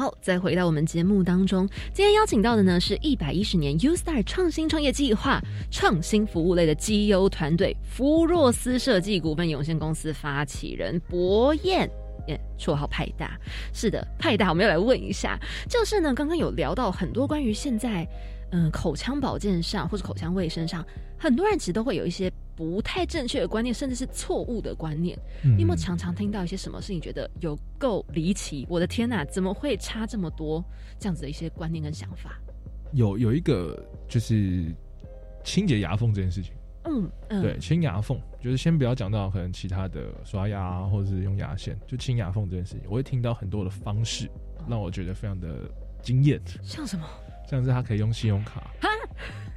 [0.00, 5.38] 好，再回到我们节目当中，今天邀请到的呢是一百一十年 U Star 创新创业计划
[5.70, 11.86] 创新服务类的绩优团队福若斯设计股份有限公司发起人博彦。
[12.58, 13.38] 绰号派大，
[13.74, 18.08] 是的，派大，我们要来问一下，就是呢，刚刚有聊到很多关于现在，
[18.52, 20.82] 嗯、口腔保健上或者口腔卫生上，
[21.20, 25.18] 很多人其实都会有一些不太正确的观念，甚至是错误的观念。
[25.44, 28.66] 嗯你有没有常常听到一些什么事情觉得有够离奇？
[28.70, 30.64] 我的天哪，怎么会差这么多？
[30.98, 32.40] 这样子的一些观念跟想法？
[32.94, 34.74] 有有一个就是
[35.44, 36.54] 清洁牙缝这件事情。
[36.84, 44.30] 嗯嗯，对，清牙缝就是先不要讲到可能其他的刷牙啊，或者是用牙线，就清牙缝这件事情，我会听到很多的方式，
[44.66, 45.70] 让我觉得非常的
[46.02, 46.40] 惊艳。
[46.62, 47.06] 像什么？
[47.50, 48.70] 像是他可以用信用卡，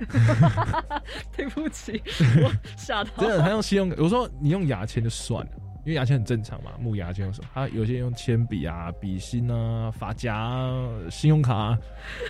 [1.38, 2.02] 对不起，
[2.42, 3.12] 我吓到。
[3.18, 5.52] 真的，他用信用卡，我说你用牙签就算了，
[5.86, 7.50] 因为牙签很正常嘛，木牙签用什么？
[7.54, 11.78] 他有些用铅笔啊、笔芯啊、发夹啊、信用卡啊，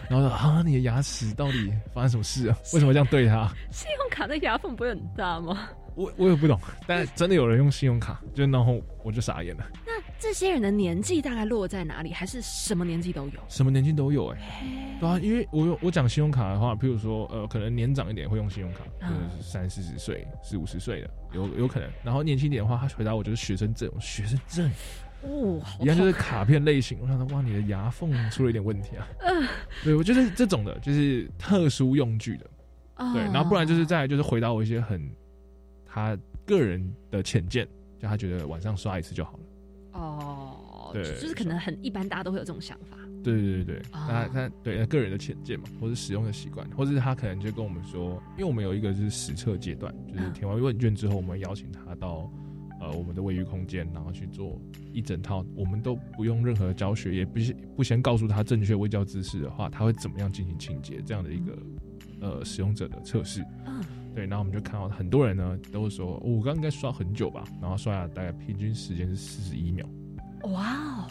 [0.10, 2.58] 然后说啊，你的牙齿到底发生什么事啊？
[2.74, 3.48] 为什么这样对他？
[3.72, 5.70] 信用卡的牙缝不会很大吗？
[5.96, 9.64] 我我也不懂，但真的有人用信用卡，就然后我就傻眼了。
[9.86, 12.12] 那这些人的年纪大概落在哪里？
[12.12, 13.40] 还是什么年纪都有？
[13.48, 24.72] 什么年纪都有哎、对啊，因为我有我讲信用卡的话，譬如说呃，可能年长一点会用信用卡，嗯就是三四十岁、四五十岁的有有可能，然后年轻一点的话，他回答我就是学生证，学生证
[25.24, 26.98] 哦，好一样就是卡片类型。
[27.02, 29.08] 我想说哇，你的牙缝出了一点问题啊。
[29.20, 29.48] 嗯
[29.84, 32.46] 对，我觉得这种的就是特殊用具的，
[32.96, 35.10] 哦对，然后不然就是再来就是回答我一些很
[35.94, 37.68] 他个人的浅见，
[38.00, 39.40] 就他觉得晚上刷一次就好了。
[39.92, 42.98] 哦，对就是可能很一般，大家都会有这种想法。
[43.24, 52.28] 对对对对，哦他他对他个人的浅见嘛，或是使用的习惯，或者是他可能就跟我们说，因为我们有一个就是实测阶段，就是嗯填完问卷之后，我们邀请他到
[52.82, 54.60] 呃我们的卫浴空间，然后去做
[54.92, 61.58] 一整套，我们都不用任何教学，也不是不先告诉他正确卫教姿势的话，他会怎么样进行清洁这样的一个
[62.20, 63.42] 呃使用者的测试。
[63.68, 63.82] 嗯，
[64.14, 69.86] 对，然后我们就看到很多人呢都会说，哦我刚刚应该刷很久吧，然后刷牙大概平均时间是四十一秒，
[70.44, 71.08] 哇哦，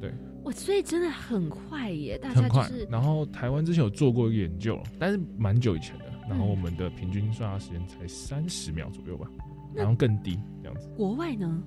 [0.00, 2.68] 对，我所以真的很快耶，大家很快。
[2.68, 6.04] 就是然后台湾之前有做过一个研究，但是蛮久以前的。
[6.26, 9.28] 然嗯后我们的平均刷牙时间才三十秒左右吧，
[9.74, 10.88] 那然后更低这样子。
[10.96, 11.62] 国外呢？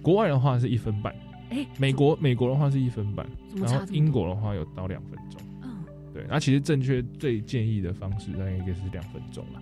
[0.00, 1.12] 国外的话是一分半，
[1.50, 3.66] 哎，美国美国的话是一分半，然？
[3.66, 5.40] 后英国的话有到两分钟。
[5.62, 5.84] 嗯，
[6.14, 9.60] 对，那其实正确最建议的方式大概应该是两分钟啦。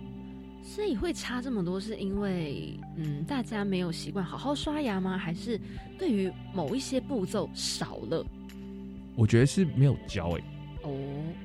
[0.65, 5.15] 所以会差这么多，是因为嗯，大家没有习惯好好刷牙吗？
[5.17, 5.61] 还是
[5.97, 8.25] 对于某一些步骤少了？
[9.15, 10.43] 我觉得是没有教诶、
[10.81, 10.91] 哦，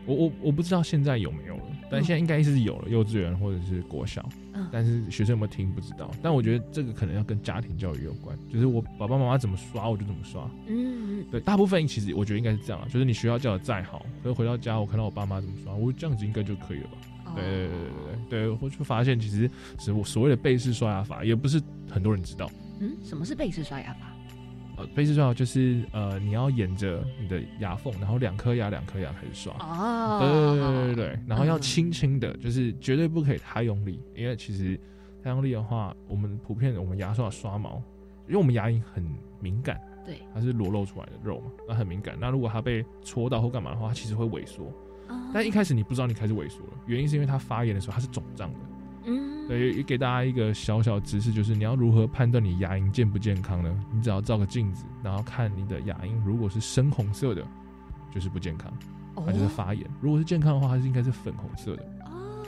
[0.06, 6.10] 我我我不知道现在有没有了，但嗯现在应该是有了，幼稚园或者是国小，嗯但是学生有没有听不知道。
[6.22, 10.50] 但我觉得这个可能要跟家庭教育有关，就是我爸爸妈妈怎么刷我就怎么刷。
[10.66, 16.96] 嗯，对，大部分其实我觉得应该是这样啊，就是你学校教的再好，可是回到家我看到我爸妈怎么刷，我这样子应该就可以了吧？
[17.34, 17.68] 对对对
[18.28, 22.50] 对对，我就发现其实是我所谓的背式刷牙法也不是很多人知道。
[22.80, 24.12] 嗯，什么是背式刷牙法？
[24.76, 29.52] 呃，背式刷牙就是呃你要沿着你的牙缝，然后两颗牙两颗牙开始刷。
[29.58, 34.78] 哦，对对对对对，然后要轻轻的，就是绝对不可以太用力，因为其实
[35.22, 37.82] 太用力的话，我们普遍我们牙刷的刷毛，
[38.26, 39.04] 因为我们牙龈很
[39.38, 42.16] 敏感，对，它是裸露出来的肉嘛，那很敏感。
[42.18, 44.72] 那如果它被戳到或干嘛的话，它其实会萎缩。
[45.10, 48.58] 哦但一开始你不知道你开始萎缩了，原因是因为它发炎的时候它是肿胀的。
[49.06, 53.84] 嗯，对，也给大家一个小小知识，就是你要如何判断你牙龈健不健康呢？
[53.92, 57.42] 你只要照个镜子，然后看你的牙龈，如果是深红色的，
[58.14, 58.70] 就是不健康，
[59.24, 61.82] 它就是发炎；如果是健康的话，它是应该是粉红色的。
[62.04, 62.44] 哦，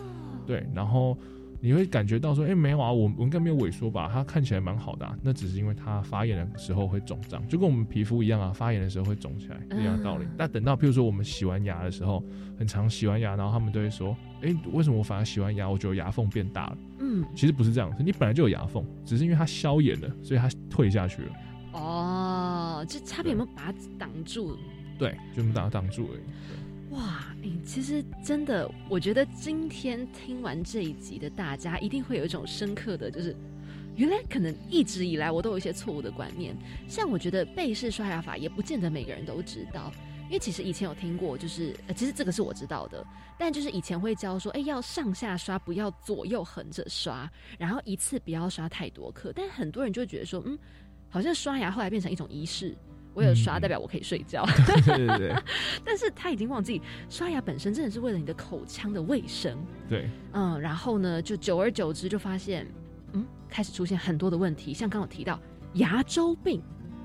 [0.46, 1.16] 对，然后
[1.64, 4.11] 你会感觉到说，哎、没有啊，我我应该没有萎缩吧？
[4.12, 10.25] 它看起来蛮好的、啊，那只是因为它发炎的时候会肿胀，就跟我们皮肤一样啊，发炎的时候会肿起来一样的道理。
[10.25, 12.20] 嗯但等到譬如说我们洗完牙的时候，
[12.59, 16.79] 很常洗完牙，然后他们都会说，哎、为什么我反而洗完牙，我觉得牙缝变大了？
[16.98, 21.33] 嗯，其实不是这样，是你本来就有牙缝，只是因为它消炎了，所以它退下去了。
[21.75, 24.59] 哦，这差别有没有把它挡住？
[24.98, 26.20] 对，就把它挡住而已。
[26.92, 33.35] 哇，哎、其实真的，我觉得今天听完这一集的大家，一定会有一种深刻的，就是
[33.96, 36.55] 原来可能一直以来我都有一些错误的观念。
[36.87, 39.90] 像我觉得背式刷牙法也不见得每个人都知道，
[40.24, 43.02] 因为其实以前有听过，就是呃，其实这个是我知道的，
[43.38, 49.33] 但就是以前会教说，哎、要上下刷，不要左右横着刷，然后一次不要刷太多颗。
[49.35, 50.59] 但很多人就觉得说，嗯，
[51.09, 52.76] 好像刷牙后来变成一种仪式。
[53.14, 54.44] 我有刷，嗯代表我可以睡觉。
[54.87, 55.35] 对对对
[55.85, 62.66] 但是他已经忘记刷牙本身真的是为了你的口腔的卫生，对，嗯，然后呢，就久而久之就发现，
[63.12, 65.38] 嗯，开始出现很多的问题，像刚刚提到
[65.75, 66.62] 牙周病，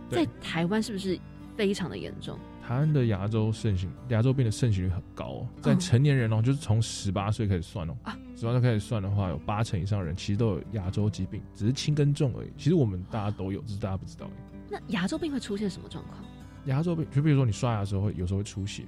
[0.10, 1.20] 在台湾是不是
[1.56, 2.38] 非常的严重？
[2.66, 12.50] 台湾的牙周盛行，牙周病的盛行率很高哦，在嗯成年人哦，就是从十八岁开始算哦，啊十八岁开始算的话，有八成以上的人其实都有牙周疾病，只是轻跟重而已。
[12.58, 14.57] 其实我们大家都有，只是大家不知道而已。
[14.70, 16.18] 那牙周病会出现什么状况？
[16.66, 18.84] 牙周病，就比如说你刷牙的时候会有时候会出血，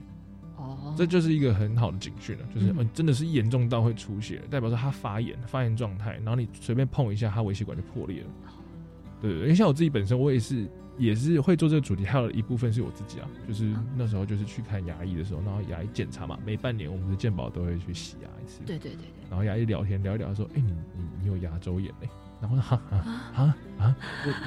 [0.58, 2.78] 哦，这就是一个很好的警讯了，就是、嗯。
[2.80, 8.30] 呃真的是严重到会出血，代表说它发炎、发炎状态，然后你随便碰一下，它微血管就破裂了。
[9.22, 22.10] 对因为像我自己本身，我也是也是会做这个主题，还有一部分是我自己啊，就是那时候就是去看牙医的时候，然后牙医检查嘛，每半年我们的健保都会去洗牙一次，对对对对，然后牙医聊天聊一聊说，哎、你你你有牙周炎嘞、
[22.42, 22.82] 然后我说哈
[23.36, 23.58] 啊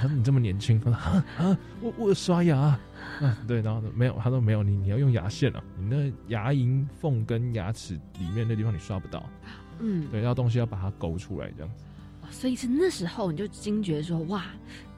[0.01, 2.81] 他说你这么年轻，他说啊啊，我我有刷牙啊，
[3.21, 9.29] 啊对，然后没有，他说没有，你你要用牙线啊，你那牙龈缝跟牙齿里面那地方你刷不到，
[9.81, 11.85] 嗯，对，要东西要把它勾出来这样子。
[12.23, 14.47] 哦所以是那时候你就惊觉说，哇，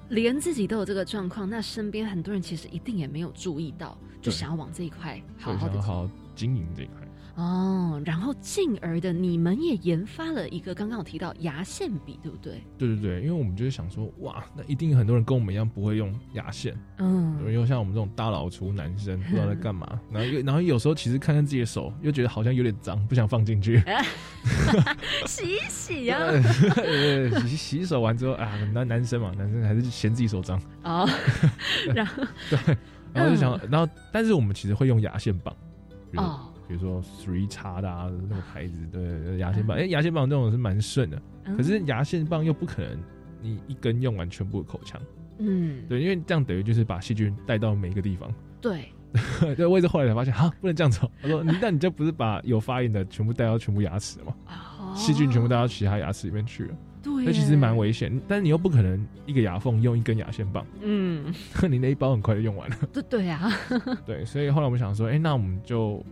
[0.08, 7.03] 连自己都有这个状况，那身边很多人其实一定也没有注意到，就想要往这一块好对，好的好好经营这一块。
[7.36, 12.62] 哦，然后进而的你们也研发了一个刚刚我提到牙线笔，对不对？
[12.78, 23.82] 对对对，因为我们就是想说，哇，那一定很多人跟我们一样不会用牙线，嗯，因为像我们这种大老粗男生不知道在干嘛， 然后又然后有时候其实看看自己的手，又觉得好像有点脏，不想放进去。
[25.26, 26.18] 洗一洗呀、
[27.46, 31.08] 洗洗手完之后啊，男男生嘛，男生还是嫌自己手脏，哦，
[31.94, 32.76] 然后对
[33.12, 35.56] 然后就想，然后但是我们其实会用牙线棒，
[36.16, 41.56] 哦，比如说 three 叉的啊，那个牌子，对，牙线棒，哎、牙线棒这种是蛮顺的，嗯。
[41.56, 42.98] 可是牙线棒又不可能
[43.40, 45.00] 你一根用完全部的口腔，
[45.38, 48.32] 嗯，对，因为这样等于就是把细菌带到每一个地方。
[48.60, 48.88] 对，
[49.56, 51.10] 对，我也是后来才发现，哈，不能这样子哦。
[51.20, 54.34] 他说， 你那你这不是把有发炎的全部带到全部牙齿了吗？
[54.80, 54.94] 哦。
[54.96, 58.18] 细菌全部带到其他牙齿里面去了，对耶，那其实蛮危险。
[58.28, 61.34] 但是你又不可能一个牙缝用一根牙线棒，嗯，
[61.68, 62.76] 你那一包很快就用完了。
[62.92, 63.50] 对对啊，
[64.06, 66.02] 对，所以后来我们想说，哎、那我们就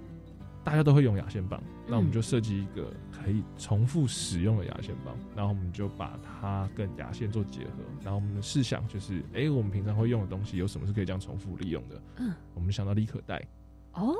[0.64, 12.02] 大家都会用牙线棒，那我们就设计一个可以重复使用的牙线棒，然后我们就把它跟牙线做结合，然后我们的试想就是，哎、我们平常会用的东西有什么是可以这样重复利用的？
[12.18, 13.42] 嗯，我们想到立可带。
[13.94, 14.14] 哦，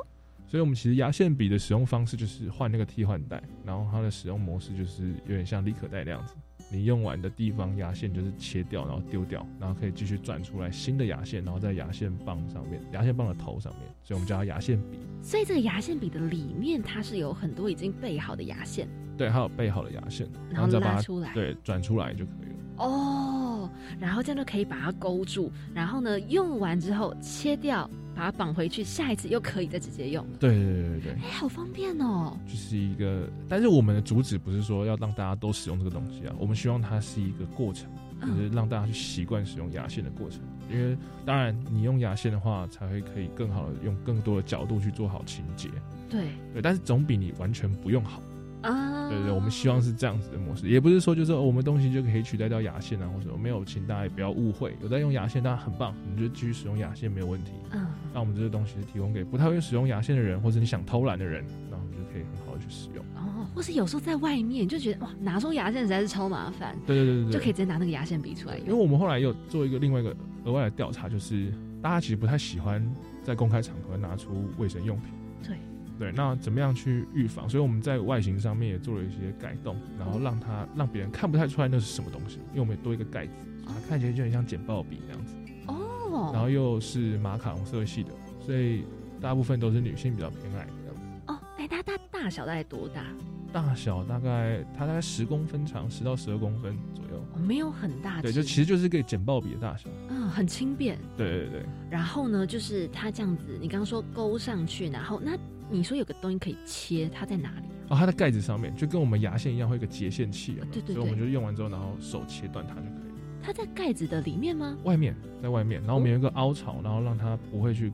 [0.46, 6.34] 所以，我们其实牙线笔的使用方式就是换那个替换带，然后它的使用模式就是有点像立可带那样子。
[6.72, 14.98] 你用完的地方牙线就是切掉，然后丢掉，然后可以继续转出来新的牙线，然后在牙线棒上面，牙线棒的头上面，所以我们叫它牙线笔。
[15.20, 22.84] 所以这个牙线笔的里面它是有很多已经备好的牙线对，还有备好的牙线，然后再把它拉出来对，转出来就可以了。
[22.84, 23.70] 哦，
[24.00, 30.30] 然后这样就可以把它勾住，然后呢用完之后切掉，把它绑回去，下一次又可以再直接用了。
[30.38, 32.36] 对对对对对，哎，好方便哦。
[32.46, 37.90] 就是一个，但是我们的主旨不是说要让大家都使用这个东西啊，我们希望它是一个过程，
[38.20, 40.40] 就是让大家去习惯使用牙线的过程。
[40.70, 40.96] 因为
[41.26, 45.68] 当然你用牙线的话，才会可以更好的用更多的角度去做好清洁。
[46.08, 48.22] 对对，但是总比你完全不用好。
[48.62, 57.52] 啊，对对对，我们希望是这样子的模式，也不是说就是、哦我们东西就可以取代掉牙线啊，或者什么没有，请大家也不要误会，有在用牙线当然很棒，你就继续使用牙线没有问题。
[57.72, 63.04] 嗯，那我们这个东西是提供给不太会使用牙线的人，或者你想偷懒的人，然后你就可以很好的去使用。
[63.16, 68.72] 哦，或是有时候在外面就觉得哇，拿出牙线实在是超麻烦，对对对对对，就可以直接拿那个牙线笔出来因为。
[68.72, 71.52] 我们后来有做一个另外一个额外的调查，就是
[71.82, 72.84] 大家其实不太喜欢
[73.22, 75.12] 在公开场合拿出卫生用品。
[75.42, 75.56] 对
[76.02, 77.48] 对，那怎么样去预防？
[77.48, 83.32] 所以我们在外形上面也做了一些改动，然后让它让别人看不太出来那是什么东西，因为我们也多一个盖子，
[83.66, 85.34] 啊看起来就很像剪报笔那样子，
[85.68, 88.10] 哦，然后又是马卡龙色系的，
[88.44, 88.84] 所以
[89.20, 91.02] 大部分都是女性比较偏爱这样子。
[91.28, 93.04] 哦，哎，它它大小大概多大？
[93.52, 97.22] 大小大概它大概十公分长，十到十二公分左右。
[97.34, 99.90] 哦，没有很大，对，就其实就是个剪报笔的大小。
[100.08, 100.98] 嗯，很轻便。
[101.18, 101.66] 对对对。
[101.90, 105.36] 然后呢，就是它这样子，你刚刚说勾上去，然后那
[105.72, 107.66] 你说有个东西可以切，它在哪里？
[107.88, 110.72] 哦，它的盖子上面就跟我们牙线一样，会有一个截线器，有没有？
[110.72, 113.14] 对对对所以我们就用完之后，然后手切断它就可以了。
[113.42, 114.76] 它在盖子的里面吗？
[114.84, 117.90] 外面，在外面，然后我们有一个凹槽，然后让它不会去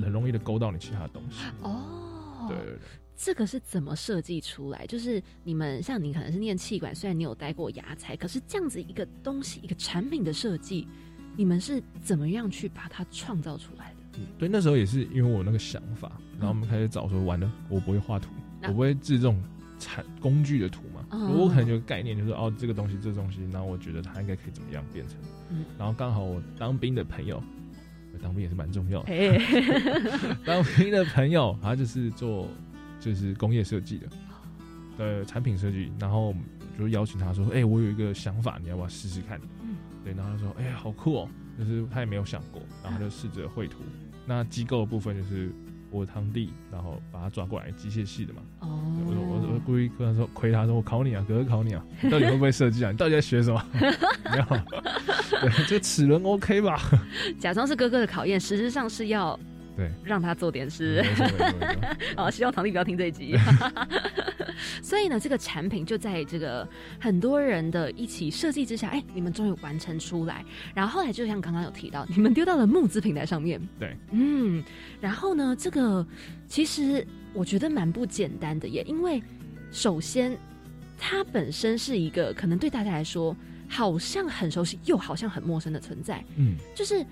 [0.00, 1.44] 很容易的勾到你其他的东西。
[1.62, 2.78] 哦，对对对。
[3.20, 4.86] 这个是怎么设计出来？
[4.86, 10.86] 就是你们像你可能是念气管，虽然你有待过牙材，可是这样子一个东西，一个产品的设计，
[11.36, 13.97] 你们是怎么样去把它创造出来的？
[14.18, 18.30] 嗯对，那时候也是因为我那个想法，然后我们开始找说，完了，我不会画图，
[18.62, 19.40] 我不会制这种
[19.78, 21.04] 产工具的图嘛。
[21.10, 25.16] 嗯我可能有个概念，就是哦，这个东西，这个东西，然后我觉得它应该可以怎么样变成。
[25.50, 27.42] 嗯然后刚好我当兵的朋友，
[28.20, 29.06] 当兵也是蛮重要的。
[29.08, 29.38] 嘿
[30.44, 32.46] 当兵的朋友，他就是做
[33.00, 34.08] 就是工业设计的，
[34.98, 36.34] 的产品设计，然后
[36.78, 39.40] 就邀请他说，哎、我有一个想法，你要不要试试看？
[39.62, 43.78] 嗯对，然后他说，哎、好酷哦，就是他也没有想过，然后他就试着绘图。
[44.28, 45.50] 那机构的部分就是
[45.90, 48.42] 我堂弟，然后把他抓过来，机械系的嘛。
[48.60, 52.90] 哦我说我我故意跟他说亏他说我考你啊，哥哥考你啊， 你到底会不会设计啊？
[52.92, 53.64] 你到底在学什么？
[53.72, 54.44] 没有，
[55.40, 56.78] 对，这个齿轮 OK 吧？
[57.40, 59.38] 假装是哥哥的考验，实质上是要
[59.78, 61.00] 对让他做点事。
[61.02, 61.96] 没错没错没错。
[62.18, 63.38] 好，希望堂弟不要听这一集。
[64.82, 66.68] 所以呢，这个产品就在这个
[66.98, 70.44] 很多人的一起设计之下，哎，你们终于完成出来。
[70.74, 73.60] 然后后来就像刚刚有提到，你们丢到了募资平台上面。
[73.78, 74.64] 对，嗯，
[75.00, 76.04] 然后呢，这个
[76.48, 79.22] 其实我觉得蛮不简单的耶，因为
[79.70, 80.36] 首先
[80.98, 83.36] 它本身是一个可能对大家来说
[83.68, 86.24] 好像很熟悉，又好像很陌生的存在。
[86.36, 87.04] 嗯，就是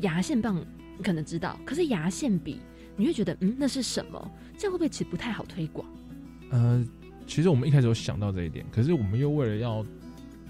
[0.00, 0.62] 牙线棒，
[1.02, 2.60] 你可能知道，可是牙线笔，
[2.96, 4.30] 你会觉得嗯，那是什么？
[4.56, 5.84] 这样会不会其实不太好推广？
[6.50, 6.86] 呃，
[7.26, 9.84] 其实我们一开始有想到这一点，可是我们又为了要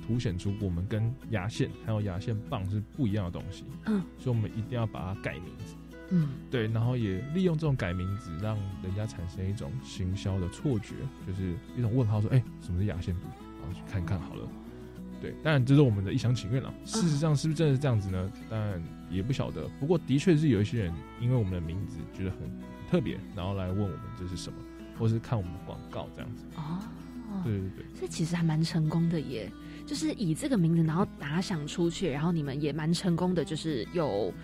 [0.07, 5.75] 凸显出我们跟牙线还有牙线棒是不一样的东西，嗯，所以我们一定要把它改名字。
[6.11, 10.97] 嗯，对，然后也利用这种改名字，让人家产生一种行销的错觉，
[11.27, 13.23] 就是一种问号，说，哎、什么是牙线笔？
[13.59, 14.47] 然后去看看好了。
[15.23, 16.75] 对，当然这是我们的一厢情愿了。
[16.85, 18.31] 事实上，是不是真的是这样子呢？
[18.51, 19.69] 当然也不晓得。
[19.79, 22.51] 不过，的确是有一些人因为我们的名字觉得很很
[22.91, 24.59] 特别，然后来问我们这是什么，
[24.99, 26.45] 或是看我们的广告这样子。
[26.57, 26.79] 哦，
[27.45, 27.85] 对对对。
[28.01, 29.49] 这其实还蛮成功的耶，
[29.87, 34.35] 就是以这个名字，然后打响出去，然后你们也蛮成功的，就是有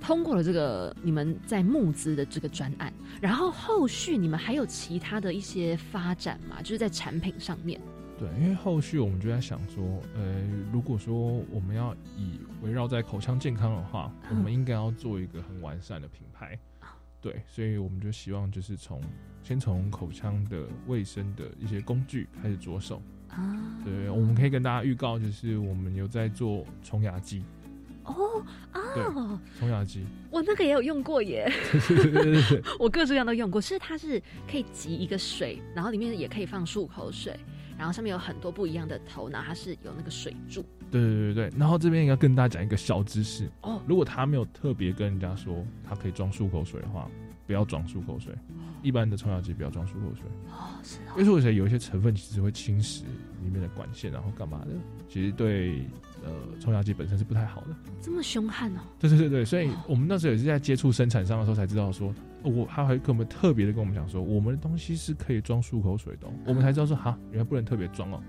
[0.00, 7.80] 通过了这个你们在募资的这个专案，然后后续你们还有其他的一些发展嘛，就是在产品上面。
[8.20, 9.82] 对，因为后续我们就在想说，
[10.14, 11.14] 呃，如果说
[11.50, 16.58] 我们要以围绕在口腔健康的话，我们应该要做一个很完善的品牌。
[17.22, 19.00] 对，所以我们就希望就是从
[19.42, 23.00] 先从口腔的卫生的一些工具开始着手。
[23.28, 27.42] 啊，对，我们可以跟大家预告，就是我们有在做冲牙机，
[28.04, 28.44] 哦
[28.94, 31.50] 对哦，冲牙机，我那个也有用过耶，
[32.78, 33.60] 我各式各样都用过。
[33.60, 37.38] 是它是可以集一个水，然后里面也可以放漱口水，
[37.80, 40.62] 然后上面有很多不一样的头，然后它是有那个水柱。
[40.90, 43.50] 对对对对，然后这边要跟大家讲一个小知识。
[43.62, 43.80] 哦。
[43.86, 47.08] 如果他没有特别跟人家说他可以装漱口水的话，
[47.46, 48.34] 不要装漱口水。
[48.82, 53.04] 一般的冲牙机不要装漱口水，哦，是因为漱口水有一些成分其实会侵蚀
[53.42, 54.72] 里面的管线，然后干嘛的，
[55.08, 55.82] 其实对
[56.24, 57.68] 呃冲牙机本身是不太好的。
[58.00, 58.80] 这么凶悍哦。
[58.98, 68.22] 对对对对，所以我们那时候也是在接触生产商的时候才知道说，哦我他还跟我们特别的跟我们讲说，我们的东西是可以装漱口水的哦、我们才知道说哈，原来不能特别装哦。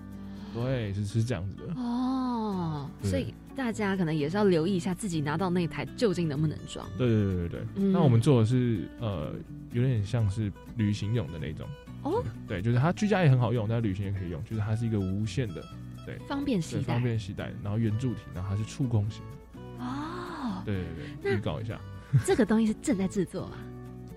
[0.54, 1.82] 对，是是这样子的。
[1.82, 6.86] 哦，所以大家可能也是要留意一下自己拿到那台究竟能不能装。
[6.98, 7.62] 对对对对对。
[7.76, 9.34] 嗯那我们做的是呃，
[9.72, 11.66] 有点像是旅行用的那种。
[12.04, 15.64] 哦，对，就是它居家也很好用，但旅行也可以用，就是它是一个无线的，
[16.06, 19.86] 对，方便携对，带方便携带，然后圆柱体，然后它是触控型的。
[19.86, 20.84] 哦，对对
[21.22, 21.80] 那对，预告一下，
[22.26, 23.58] 这个东西是正在制作啊。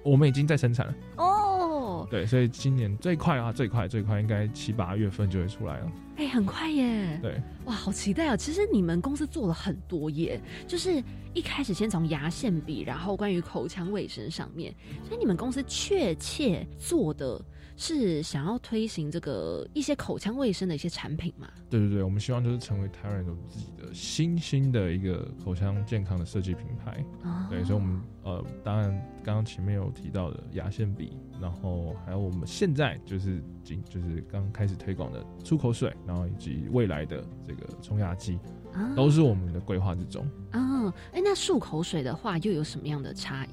[0.03, 0.95] 我们已经在生产了。
[1.17, 5.93] 哦，对，所以今年最快啊，最快最快应该七八月份就会出来了。
[6.17, 7.19] 哎、很快耶！
[7.21, 8.37] 对，哇，好期待哦！
[8.37, 14.73] 其实你们公司做了很多耶，就是一开始先从牙线笔，然后关于口腔卫生上面，
[15.09, 17.41] 所以你们公司确切做的
[17.77, 21.49] 是想要推行这个一些口腔卫生的一些产品嘛？
[21.69, 27.05] 对对对，我们希望就是成为台湾人有自己的新兴的一个口腔健康的设计品牌。
[27.23, 28.91] 哦对，所以我们呃，当然
[29.23, 38.39] 刚刚前面有提到的牙线笔，然后还有我们现在就是今就是刚开始推广的漱口水，然后以及未来的这个冲牙机，
[38.73, 40.25] 啊都是我们的规划之中。
[40.53, 43.49] 嗯，哎、那漱口水的话又有什么样的差异？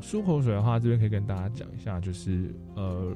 [0.00, 3.14] 漱口水的话，这边可以跟大家讲一下，就是呃，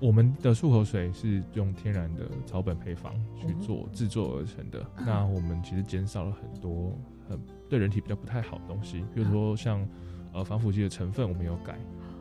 [0.00, 4.80] 我们的漱口水是用天然的草本配方去做制作而成的。
[4.98, 6.96] 嗯那我们其实减少了很多
[7.28, 7.38] 很
[7.68, 9.86] 对人体比较不太好的东西，比如说像
[10.32, 11.78] 呃防腐剂的成分，我们有改。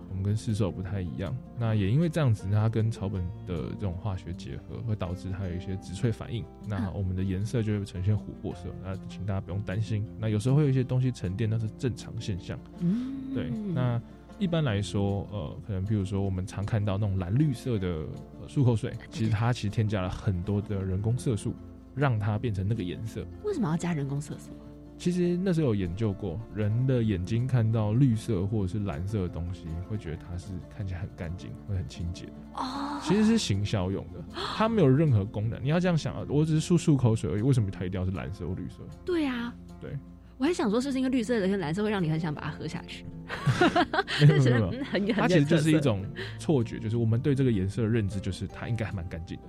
[0.10, 8.74] 我们跟市售不太一样，那也因为这样子，它跟草本的这种化学结合，会导致它有一些植萃反应，那我们的颜色就会呈现琥珀色。
[8.82, 12.58] 那请大家不用担心，那有时候会有一些东西沉淀，那是正常现象。
[12.80, 14.02] 嗯，对，那
[14.40, 21.54] 一般来说，呃，可能比如说我们常看到那种蓝绿色的呃漱口水，其实它其实添加了很多的人工色素，
[21.96, 23.26] 让它变成那个颜色。
[23.44, 24.52] 为什么要加人工色素？
[25.00, 32.26] 其实那时候有研究过，人的眼睛看到绿色或者是蓝色的东西，会觉得它是看起来很干净，会很清洁。
[32.56, 34.24] 哦，其实是行销用的，
[34.56, 35.64] 它没有任何功能。
[35.64, 38.78] 你要这样想啊，我只是漱漱口水而已，为什么它一定要是蓝色或绿色？
[39.06, 39.96] 对啊，对，
[40.38, 43.06] 我还想说，是不是因为绿色的跟蓝色会让你很想把它喝下去？
[44.26, 46.06] 没有没有它其实就是一种
[46.40, 49.44] 错觉，就是我们对这个颜色的认知，就是它应该还蛮干净的。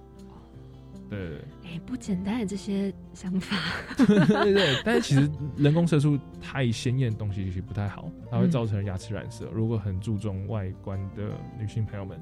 [1.08, 1.38] 对对对。
[1.64, 3.56] 哎、不简单的这些想法。
[3.96, 9.48] 对对对，但是其实人工色素太鲜艳的东西其实不太好，它会造成牙齿染色。
[9.52, 12.18] 如果很注重外观的女性朋友们，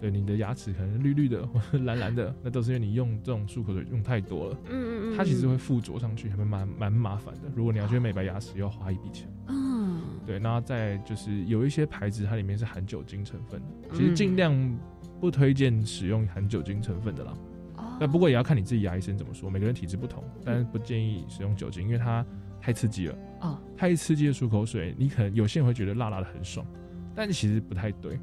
[0.00, 4.58] 对你的牙齿可能绿绿的 或者蓝蓝的，那都是因为你用这种漱口水用太多了。
[4.68, 7.42] 嗯嗯嗯，它其实会附着上去，还蛮蛮蛮麻烦的。
[7.54, 9.28] 如果你要去美白牙齿，要花一笔钱。
[9.48, 14.78] 嗯，对，然后再就是有一些牌子，它里面是含酒精成分的，其实嗯尽量
[15.20, 17.32] 不推荐使用含酒精成分的啦。
[17.76, 22.24] 哦那不过也要看你自己牙医生怎么说，每个人体质不同，但是不建议使用酒精，因为它
[22.60, 23.18] 太刺激了。
[23.40, 26.66] 哦，太刺激的漱口水，你可能有些人会觉得辣辣的很爽，
[27.14, 28.18] 但其实不太对，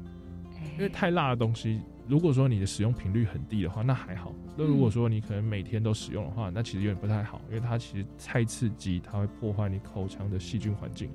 [0.74, 4.32] 因为太辣的东西，如果说你的使用频率很低的话，那还好。
[4.56, 11.10] 那如果说你可能每天都使用的话，那其实有点不太好，因为它其实太刺激，它会破坏你口腔的细菌环境，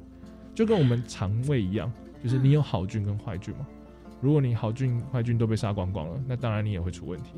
[0.55, 1.91] 就跟我们肠胃一样，
[2.23, 3.67] 就是你有好菌跟坏菌嘛。
[4.21, 7.33] 如果你好菌坏菌都被杀光光了，那当然你也会出问题。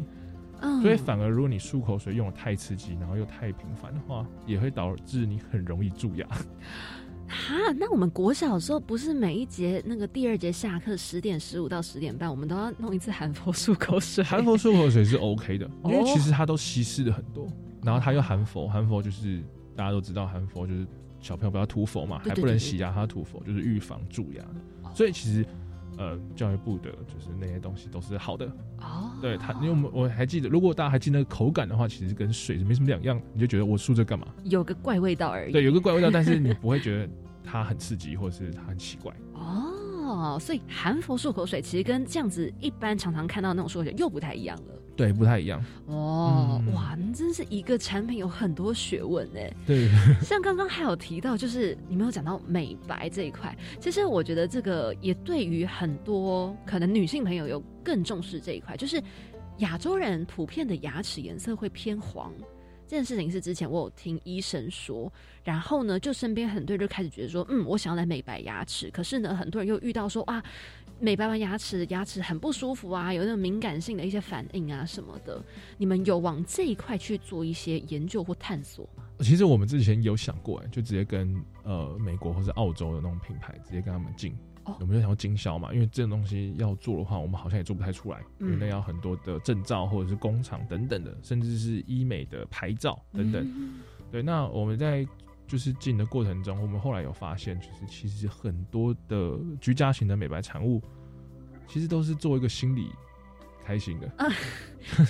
[0.63, 6.28] 嗯所以反而如果你漱口水用的太刺激，然后又太频繁的话，也会导致你很容易蛀牙。
[7.32, 14.23] 哈，那我们国小的时候不是每一节那个第二节下课十点十五到十点半，我们都要弄一次含氟漱口水。
[14.23, 17.47] 含氟漱口水是 OK 的，因为哦其实它都稀释了很多，
[17.84, 19.41] 然后它又含氟，含氟就是
[19.75, 20.86] 大家都知道含氟就是
[21.21, 24.91] 小朋友不要涂氟嘛，还不能洗牙，它涂氟就是预防蛀牙的。
[24.93, 25.45] 所以其实
[25.97, 28.45] 呃教育部的就是那些东西都是好的。
[28.79, 34.27] 哦，对它，因为我们我还记得，如果大家还记得那个口感的话，其实跟水是没什么两样，你就觉得我漱这干嘛？
[34.43, 35.51] 有个怪味道而已。
[35.51, 37.09] 对，有个怪味道，但是你 不会觉得
[37.43, 39.13] 它很刺激，或者是它很奇怪。
[39.33, 44.75] 哦，所以含氟漱口水其实跟这样子一般常常看到那种漱口水又不太一样了。
[44.95, 45.63] 对，不太一样。
[45.87, 49.39] 哦，嗯哇，那真是一个产品有很多学问呢。
[49.65, 49.89] 对，
[50.21, 59.01] 像刚刚还有提到，就是你没有讲到美白这一块，其实我觉得这个也对于很多可能女性朋友有更重视这一块，就是
[59.59, 62.31] 亚洲人普遍的牙齿颜色会偏黄。
[62.91, 65.09] 这件事情是之前我有听医生说，
[65.45, 70.43] 然后呢，就身边很多人就开始觉得说，嗯，我想要来美白牙齿，可是呢，很多人又遇到说啊，
[70.99, 75.41] 美白完牙齿，牙齿很不舒服啊，有那种敏感性的一些反应啊什么的。
[75.77, 79.05] 你们有往这一块去做一些研究或探索吗？
[79.19, 81.33] 其实我们之前有想过，哎，就直接跟
[81.63, 84.35] 呃美国或是澳洲的那种品牌直接跟他们进。
[84.66, 93.43] 哦我们就想要经销嘛，因为这种东西要做的话，我们好像也做不太出来，因为要很多的证照或者是工厂等等的，甚至是医美的牌照等等。
[93.45, 93.80] 嗯
[94.12, 95.07] 对，那我们在
[95.47, 100.82] 就是进的过程中，我们后来有发现，就是其实很多的居家型的美白产物，
[101.68, 102.89] 其实都是做一个心理
[103.64, 104.07] 开心的。
[104.18, 104.28] 啊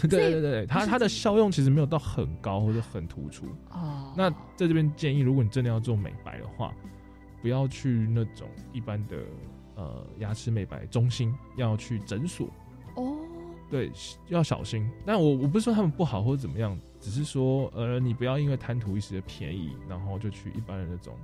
[0.04, 3.48] 对对对对，它它的效用其实没有到很高或者很突出。
[3.72, 6.74] 哦，那在这边建议，如果你真的要做美白的话，
[7.42, 9.18] 不要去那种一般的
[9.76, 12.48] 呃牙齿美白中心，要去诊所。
[12.96, 13.18] 哦，
[13.70, 13.92] 对，
[14.30, 14.90] 要小心。
[15.06, 21.16] 但我我不是说他们不好或者怎么样，只是说呃，你不要因为贪图一时的便宜，然后就去一般的那种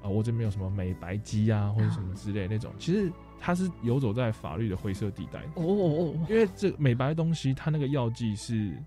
[0.00, 5.40] 啊、我这边有什么美白机啊或者什么之类的那种，其实它是游走在法律的灰色地带。
[5.56, 8.80] 哦哦因为这美白的东西，它那个药剂是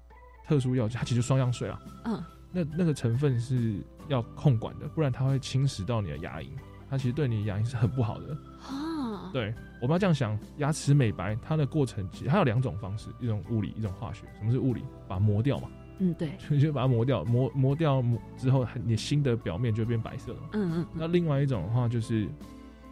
[0.47, 6.49] 特殊药剂，它其实双氧水啊，嗯，那那个成分是要控管的，不然它会侵蚀到你的牙龈，
[6.89, 8.38] 它其实对你的牙龈是很不好的。
[8.68, 14.26] 啊，对，我们要这样想，牙齿美白它的过程其实它有两种方式，一种物理，一种化学。
[14.38, 14.84] 什么是物理？
[15.08, 20.39] 把它磨掉嘛，嗯，对，就就把它磨掉，磨磨掉磨之后，你新的表面就会变白色了。
[20.54, 22.28] 嗯嗯那另外一种的话就是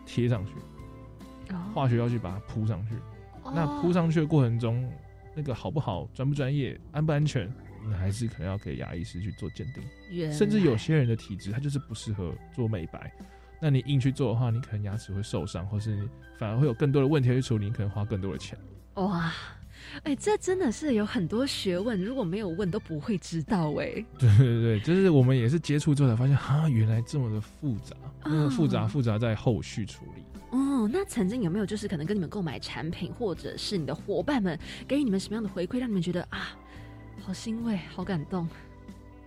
[0.05, 0.53] 贴上去，
[1.49, 2.95] 嗯，化学要去把它铺上去。
[3.43, 4.88] 哦那铺上去的过程中，
[5.34, 7.51] 那个好不好、专不专业、安不安全，
[7.88, 10.32] 你还是可能要给牙医师去做鉴定。
[10.32, 13.11] 甚至有些人的体质，他就是不适合做美白。
[13.61, 18.57] 那你硬去做的话，你可能牙齿会受伤，或是你反而会有更多的问题要去处理，你可能花更多的钱。
[18.95, 19.32] 哇。
[20.03, 23.86] 哎、这真的是有很多学问，如果没有问都不会知道哎、
[24.19, 27.95] 对对对，就是我们也是接触之后才发现，哈，原来这么的复杂。
[28.25, 30.23] 那个复杂啊复杂在后续处理。
[30.51, 36.49] 哦，那曾经有没有就是可能跟你们购买产品，或者是你的伙伴们给予你们什么样的回馈，让你们觉得啊，
[37.20, 38.47] 好欣慰，好感动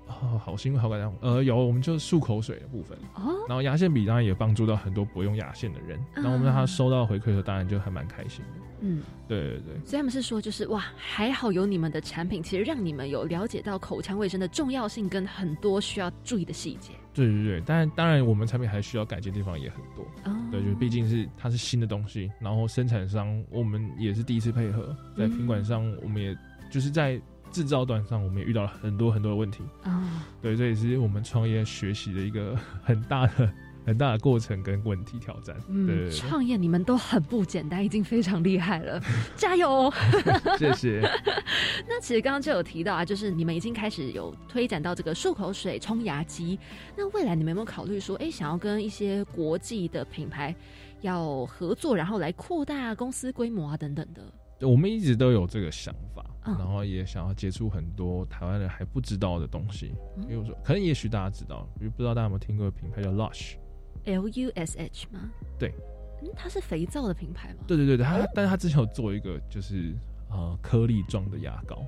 [0.08, 1.14] 哦，好欣慰，好感动。
[1.20, 3.32] 呃，有，我们就漱口水的部分，哦？
[3.48, 5.98] 然后牙线笔当然也帮助到很多不用牙线的人。
[6.14, 8.60] 然后我们让他收到回馈的时候，当然就还蛮开心的。
[8.80, 9.80] 嗯，对对对。
[9.86, 16.92] 所以他们是说，就是哇，还好有你们的产品，其实让你们有了解到口腔卫生的重要性，跟很多需要注意的细节。
[17.14, 20.04] 对对对，当然当然，我们产品还需要改进的地方也很多。
[20.24, 26.36] 哦，对，就是毕竟是它是新的东西，然后生产商我们也是第一次配合，在品管上我们也
[26.70, 27.20] 就是在
[27.52, 29.62] 制造端上，我们也遇到了很多很多的问题。
[29.82, 33.52] 啊、对，这也是我们创业学习的一个很大的
[33.84, 35.54] 很大的过程跟问题挑战。
[35.56, 39.00] 对嗯，对对创业你们都很不简单，已经非常厉害了，
[39.36, 39.94] 加油哦！
[40.58, 41.00] 谢谢。
[41.88, 46.58] 那其实刚刚就有提到啊，就是你们已经开始有推展到这个漱口水冲牙机。
[46.96, 50.54] 那未来你们有没有考虑说，哎，想要跟一些国际的品牌
[51.00, 54.22] 要合作，然后来扩大公司规模啊，等等的？
[54.62, 59.92] 对我们一直都有这个想法，嗯然后也想要接触很多台湾人还不知道的东西。
[60.16, 63.56] 嗯比如说，可能也许大家知道，比如不知道大家有没有听过品牌叫 Lush。
[64.04, 65.28] L U S H 吗？
[65.58, 65.74] 对，
[66.22, 67.64] 嗯，它是肥皂的品牌吗？
[67.66, 69.96] 对对对对，他但是它之前有做一个就是
[70.30, 71.84] 呃颗粒状的牙膏，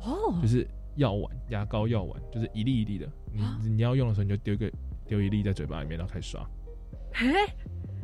[0.00, 0.66] 哦就，是
[0.96, 4.72] 药丸牙膏药丸，就是一粒一粒的，你啊你要用的时候你就丢一个
[5.06, 6.40] 丢一粒在嘴巴里面，然后开始刷。
[7.12, 7.54] 哎，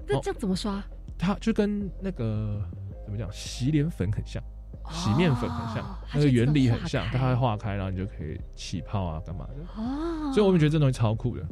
[0.06, 0.84] 那哦这样怎么刷？
[1.18, 2.62] 它就跟那个
[3.10, 4.40] 怎么讲洗脸粉很像，
[4.88, 9.82] 洗面粉很像，哦那个原理很像，它会化开，然后你就可以起泡啊干嘛的。
[9.82, 11.42] 哦，所以我们觉得这东西超酷的。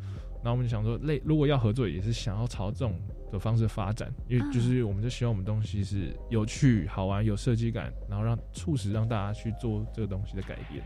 [0.41, 2.95] 然后我们就想说，类如果要合作，也是想要朝这种
[3.33, 10.81] 的方式发展，因为就是我们就希望我们东西是有趣、好玩、有设计感，然后让促使让大家去做这个东西的改变。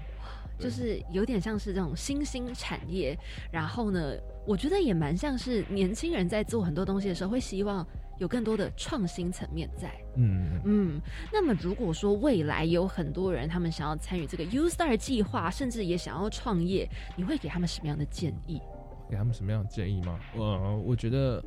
[0.58, 3.18] 就是有点像是这种新兴产业，
[3.50, 4.14] 然后呢，
[4.46, 7.86] 我觉得也蛮像是年轻人在做很多东西的时候，会希望
[8.22, 9.90] 有更多的创新层面在。
[10.14, 11.00] 嗯，嗯，
[11.32, 18.62] 那么如果说未来有很多人他们想要参与这个 U Star 计划，甚至也想要创业，你会给他们什么样的建议？
[19.10, 20.20] 给他们什么样的建议吗？
[20.36, 21.42] 呃，我觉得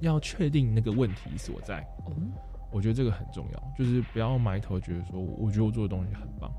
[0.00, 1.80] 要确定那个问题所在。
[2.04, 2.12] 哦，
[2.72, 6.50] 我觉得这个很重要，就是不要埋头觉得说，我觉得我做的东西很棒，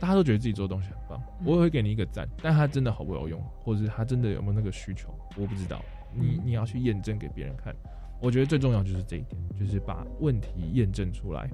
[0.00, 5.84] 大家都觉得自己做的东西很棒，嗯我也会给你一个赞，但他真的好不好用，或者是他真的有没有那个需求，我不知道，
[6.14, 7.74] 你嗯你要去验证给别人看。
[8.20, 11.48] 我觉得最重要就是这一点，就是把问题验证出来，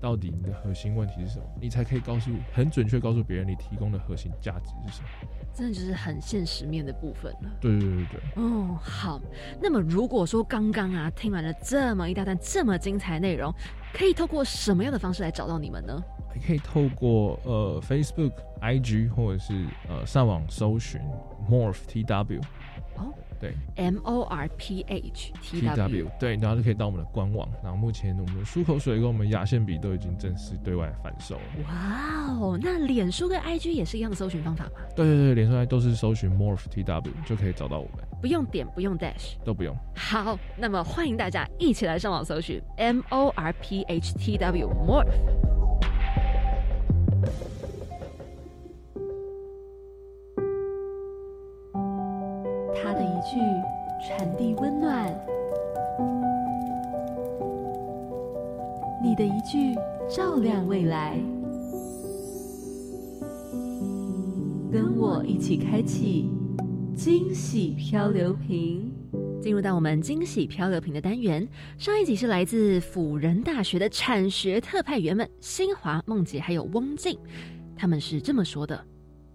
[0.00, 5.08] 到底你的核心问题是什么，你才可以告诉很准确告诉别人你提供的核心价值是什么。
[5.54, 7.50] 真的就是很现实面的部分了。
[7.60, 8.42] 对对对对对。
[8.42, 9.20] 哦，好。
[9.62, 13.54] 那么如果说刚刚啊听完了这么一大段这么精彩内容，
[13.92, 16.02] 可以透过什么样的方式来找到你们呢？
[16.34, 21.00] 你可以透过呃 Facebook、IG 或者是呃上网搜寻
[21.48, 22.42] Morph TW
[22.96, 23.14] 哦，
[23.44, 26.10] 对 M O R P H T W。
[26.18, 27.48] 对，然后就可以到我们的官网。
[27.62, 31.42] 然后目前我们的漱口水跟我们牙线笔都已经正式对外贩售了。
[31.64, 34.72] 哇哦，那脸书跟 IG 也是一样的搜寻方法吗？
[34.96, 39.34] 对对对，连出来都是搜寻 Morph TW 就可以找到我们，不用点，不用 dash。
[39.44, 39.76] 都不用。
[39.94, 45.63] 好，那么欢迎大家一起来上网搜寻 M O R P H T W Morph。
[53.34, 53.40] 他的一句
[54.06, 55.12] 传递温暖，
[59.02, 59.74] 你的一句
[60.08, 61.18] 照亮未来。
[64.72, 66.30] 跟我一起开启
[66.94, 68.92] 惊喜漂流瓶。
[69.42, 77.18] 进入到我们惊喜漂流瓶的单元，上一集是来自辅仁大学的产学特派员们新华、梦洁还有翁静，
[77.76, 78.82] 他们是这么说的：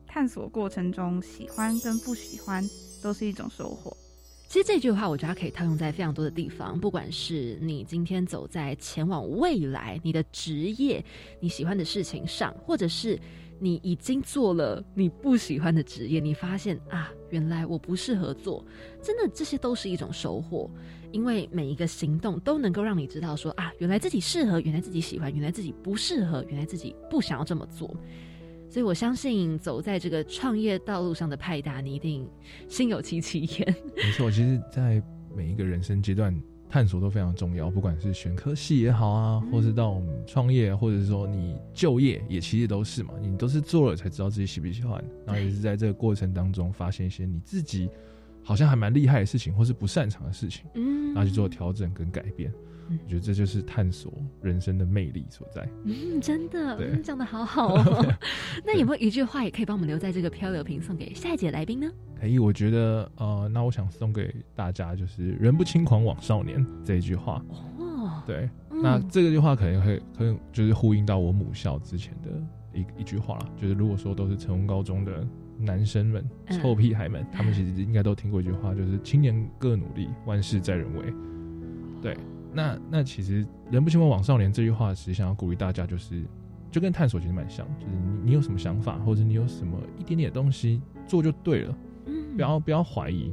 [0.09, 2.67] 探索过程中，喜欢跟不喜欢
[3.01, 3.95] 都是一种收获。
[4.47, 11.05] 其实这句话，我觉得它可以套用在非常多的地方，不管是你今天走在前往未来，你的职业、
[11.39, 13.19] 你喜欢的事情上，或者是
[13.59, 18.65] 你已经做了你不喜欢的职业，你发现啊，原来我不适合做，
[19.03, 20.67] 真的这些都是一种收获，
[21.11, 27.95] 因为每一个行动都能够让你知道说啊，原来自己适合，原来自己喜欢，原来自己不适合，原来自己不想要这么做。
[28.69, 32.29] 所以我相信，走在这个创业道路上的派达，你一定
[32.67, 33.75] 心有戚戚焉。
[33.97, 35.01] 没错，其实，在
[35.35, 36.39] 每一个人生阶段，
[36.69, 37.67] 探索都非常重要。
[37.71, 43.15] 不管是选科系也好啊，或是到我们创业，或者是说你就业，也其实都是嘛。
[43.19, 47.89] 你都是做了才知道自己喜不喜欢，然后也是在这个过程当中发现一些你自己
[48.43, 52.53] 好像还蛮厉害的事情，或是不擅长的事情，嗯，然后去做调整跟改变。
[52.89, 54.11] 我觉得这就是探索
[54.41, 55.67] 人生的魅力所在。
[55.83, 58.15] 嗯，真的，嗯，讲的好好哦。
[58.65, 61.89] 那有没有一句话也可以帮我们留在这个漂流瓶，送给下一节来宾呢？
[62.19, 67.43] 可以，我觉得，呃，那我想送给大家就是“人不轻狂枉少年”这一句话。
[67.77, 72.29] 哦，对，那这个句话可能会，可能就是呼应到我母校之前的
[72.73, 73.49] 一一句话了。
[73.55, 75.25] 就是如果说都是成功高中的
[75.57, 81.13] 男生们、臭屁孩们，他们其实应该都听过一句话，就是“青年各努力，万事在人为”。
[82.01, 82.17] 对。
[82.51, 86.23] 那那其实“人不轻狂枉少年”这句话，其实想要鼓励大家，就是
[86.71, 93.31] 就跟探索其实蛮像，就是你你有什么想法，或者你有什么一点点东西做就对了，嗯，不要不要怀疑，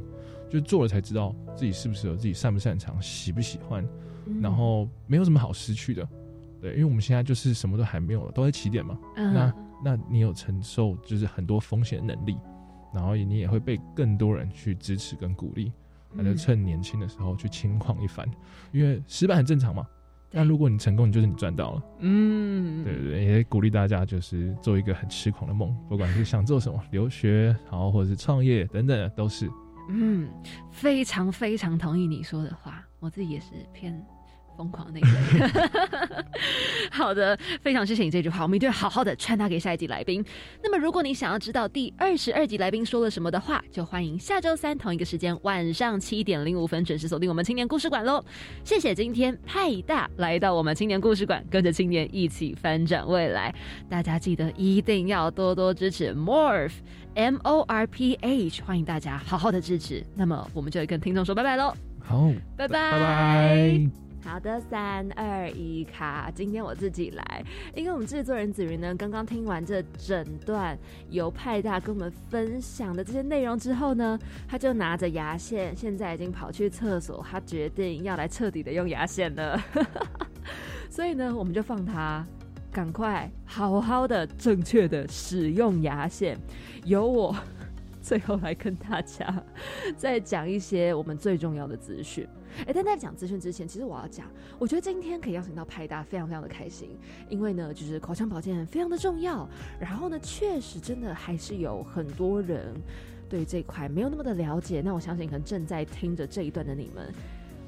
[0.49, 3.87] 就做了才知道自己适不适合，自己擅不擅长，喜不喜欢，
[4.41, 6.07] 然后没有什么好失去的，
[6.61, 9.53] 对，因为我们现在就是什么都还没有了，都在起点嘛，那
[9.83, 12.37] 那你有承受就是很多风险的能力，
[12.93, 15.71] 然后你也会被更多人去支持跟鼓励。
[16.13, 18.27] 那就趁年轻的时候去轻狂一番，
[18.71, 19.85] 因为失败很正常嘛。
[20.29, 21.83] 但如果你成功，你就是你赚到了。
[21.99, 29.49] 嗯，对对对，也鼓励大家就是做一个很痴狂的梦，不管是想做什么，留学，然后或者是创业等等，都是。
[29.89, 30.29] 嗯，
[30.69, 34.05] 非常非常同意你说的话，我自己也是偏。
[34.57, 36.25] 疯狂那个，
[36.91, 40.25] 好的，非常谢谢你这句话，我们一定要好好的传达给下一集来宾。
[40.63, 48.23] 那么，如果你想要知道第二十二集来宾说了什么的话，就欢迎下周三同一个时间晚上七点零五分准时锁定我们青年故事馆喽。
[48.63, 53.53] 谢谢今天派大来到我们青年故事馆，跟着青年一起翻转未来。
[53.87, 56.73] 大家记得一定要多多支持 Morph
[57.13, 60.03] M O R P H，欢迎大家好好的支持。
[60.15, 61.73] 那么，我们就跟听众说拜拜喽。
[61.99, 64.06] 好，拜拜，拜拜。
[64.23, 66.29] 好的，三二一，卡！
[66.35, 67.43] 今天我自己来，
[67.73, 70.77] 因为我们制作人子云呢，刚刚听完这整段
[71.09, 79.61] 由派大跟我们分享的这些内容之后呢，他就拿着牙线，现在已经跑去厕所，他决定要来彻底的用牙线了。
[80.89, 82.25] 所以呢，我们就放他
[82.71, 86.37] 赶快好好的、正确的使用牙线，
[86.83, 87.33] 由我。
[88.07, 89.43] 最后来跟大家
[89.97, 92.25] 再讲一些我们最重要的资讯。
[92.65, 94.25] 哎，但在讲资讯之前，其实我要讲，
[94.57, 96.97] 我觉得今天可以邀请到派大，非常非常的开心，
[97.27, 99.45] 因为呢，就是口腔保健非常的重要。
[99.77, 102.73] 然后呢，确实真的还是有很多人
[103.27, 104.81] 对这块没有那么的了解。
[104.81, 107.13] 那我相信，可能正在听着这一段的你们，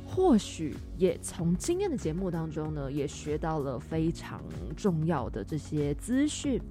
[0.08, 4.42] 或许也从今天的节目当中呢，也学到了非常
[4.78, 6.62] 重要的这些资讯。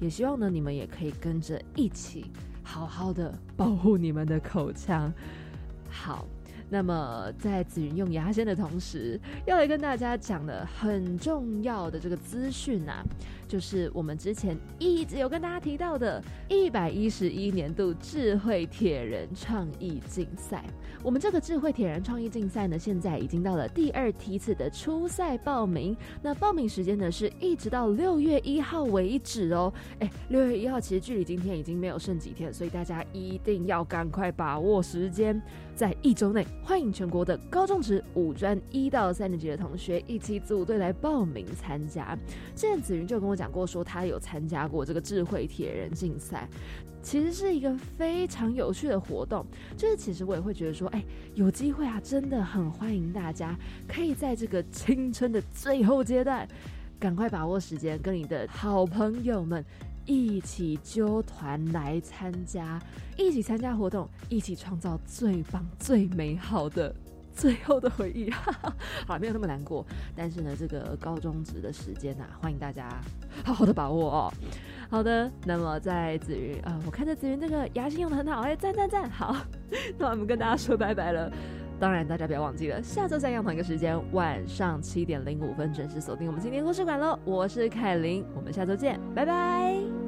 [0.00, 2.30] 也希望呢，你们也可以跟着一起。
[2.70, 5.10] 好好的保护你们的口腔，
[5.90, 6.26] 好。
[6.70, 13.02] 那么在紫云用牙线的同时，要来跟大家讲的很重要的这个资讯啊，
[13.46, 20.64] 就是我们之前一直有跟大家提到的，一百一十一年度智慧铁人创意竞赛。
[21.02, 25.96] 我们这个智慧铁人创意竞赛呢，现在已经到了第二梯次的初赛报名。
[26.20, 29.72] 那报名时间呢，是一直到六月一号为止哦。
[30.00, 35.40] 哎，六月一号其实距离今天已经没有剩几天，所以大家一定要赶快把握时间。
[35.78, 42.18] 在一周内，欢迎全国的高中职、五专一到三年级的同学一起组队来报名参加。
[42.56, 46.48] 之前子云就跟我讲过，说他有参加过这个智慧铁人竞赛，
[47.00, 49.46] 其实是一个非常有趣的活动。
[49.76, 51.00] 就是其实我也会觉得说，哎，
[51.36, 53.56] 有机会啊，真的很欢迎大家
[53.86, 56.44] 可以在这个青春的最后阶段，
[56.98, 59.64] 赶快把握时间，跟你的好朋友们。
[60.08, 62.80] 一起揪团来参加，
[63.18, 66.94] 一起参加活动，一起创造最棒、最美好的
[67.30, 68.74] 最后的回忆，哈哈，
[69.06, 69.84] 好，没有那么难过。
[70.16, 72.88] 但是呢，这个高中值的时间呐、欢迎大家
[73.44, 74.32] 好好的把握哦。
[74.88, 79.36] 好的，那么在子云啊、我看着子云这个牙线用的很好，哎，赞赞赞，好，
[79.98, 81.30] 那我们跟大家说拜拜了。
[81.78, 87.18] 当然，大家不要忘记了，下周三样同一个时间，晚上七点零五分准时锁定我们今天故事馆喽。
[87.24, 90.07] 我是凯琳，我们下周见，拜拜。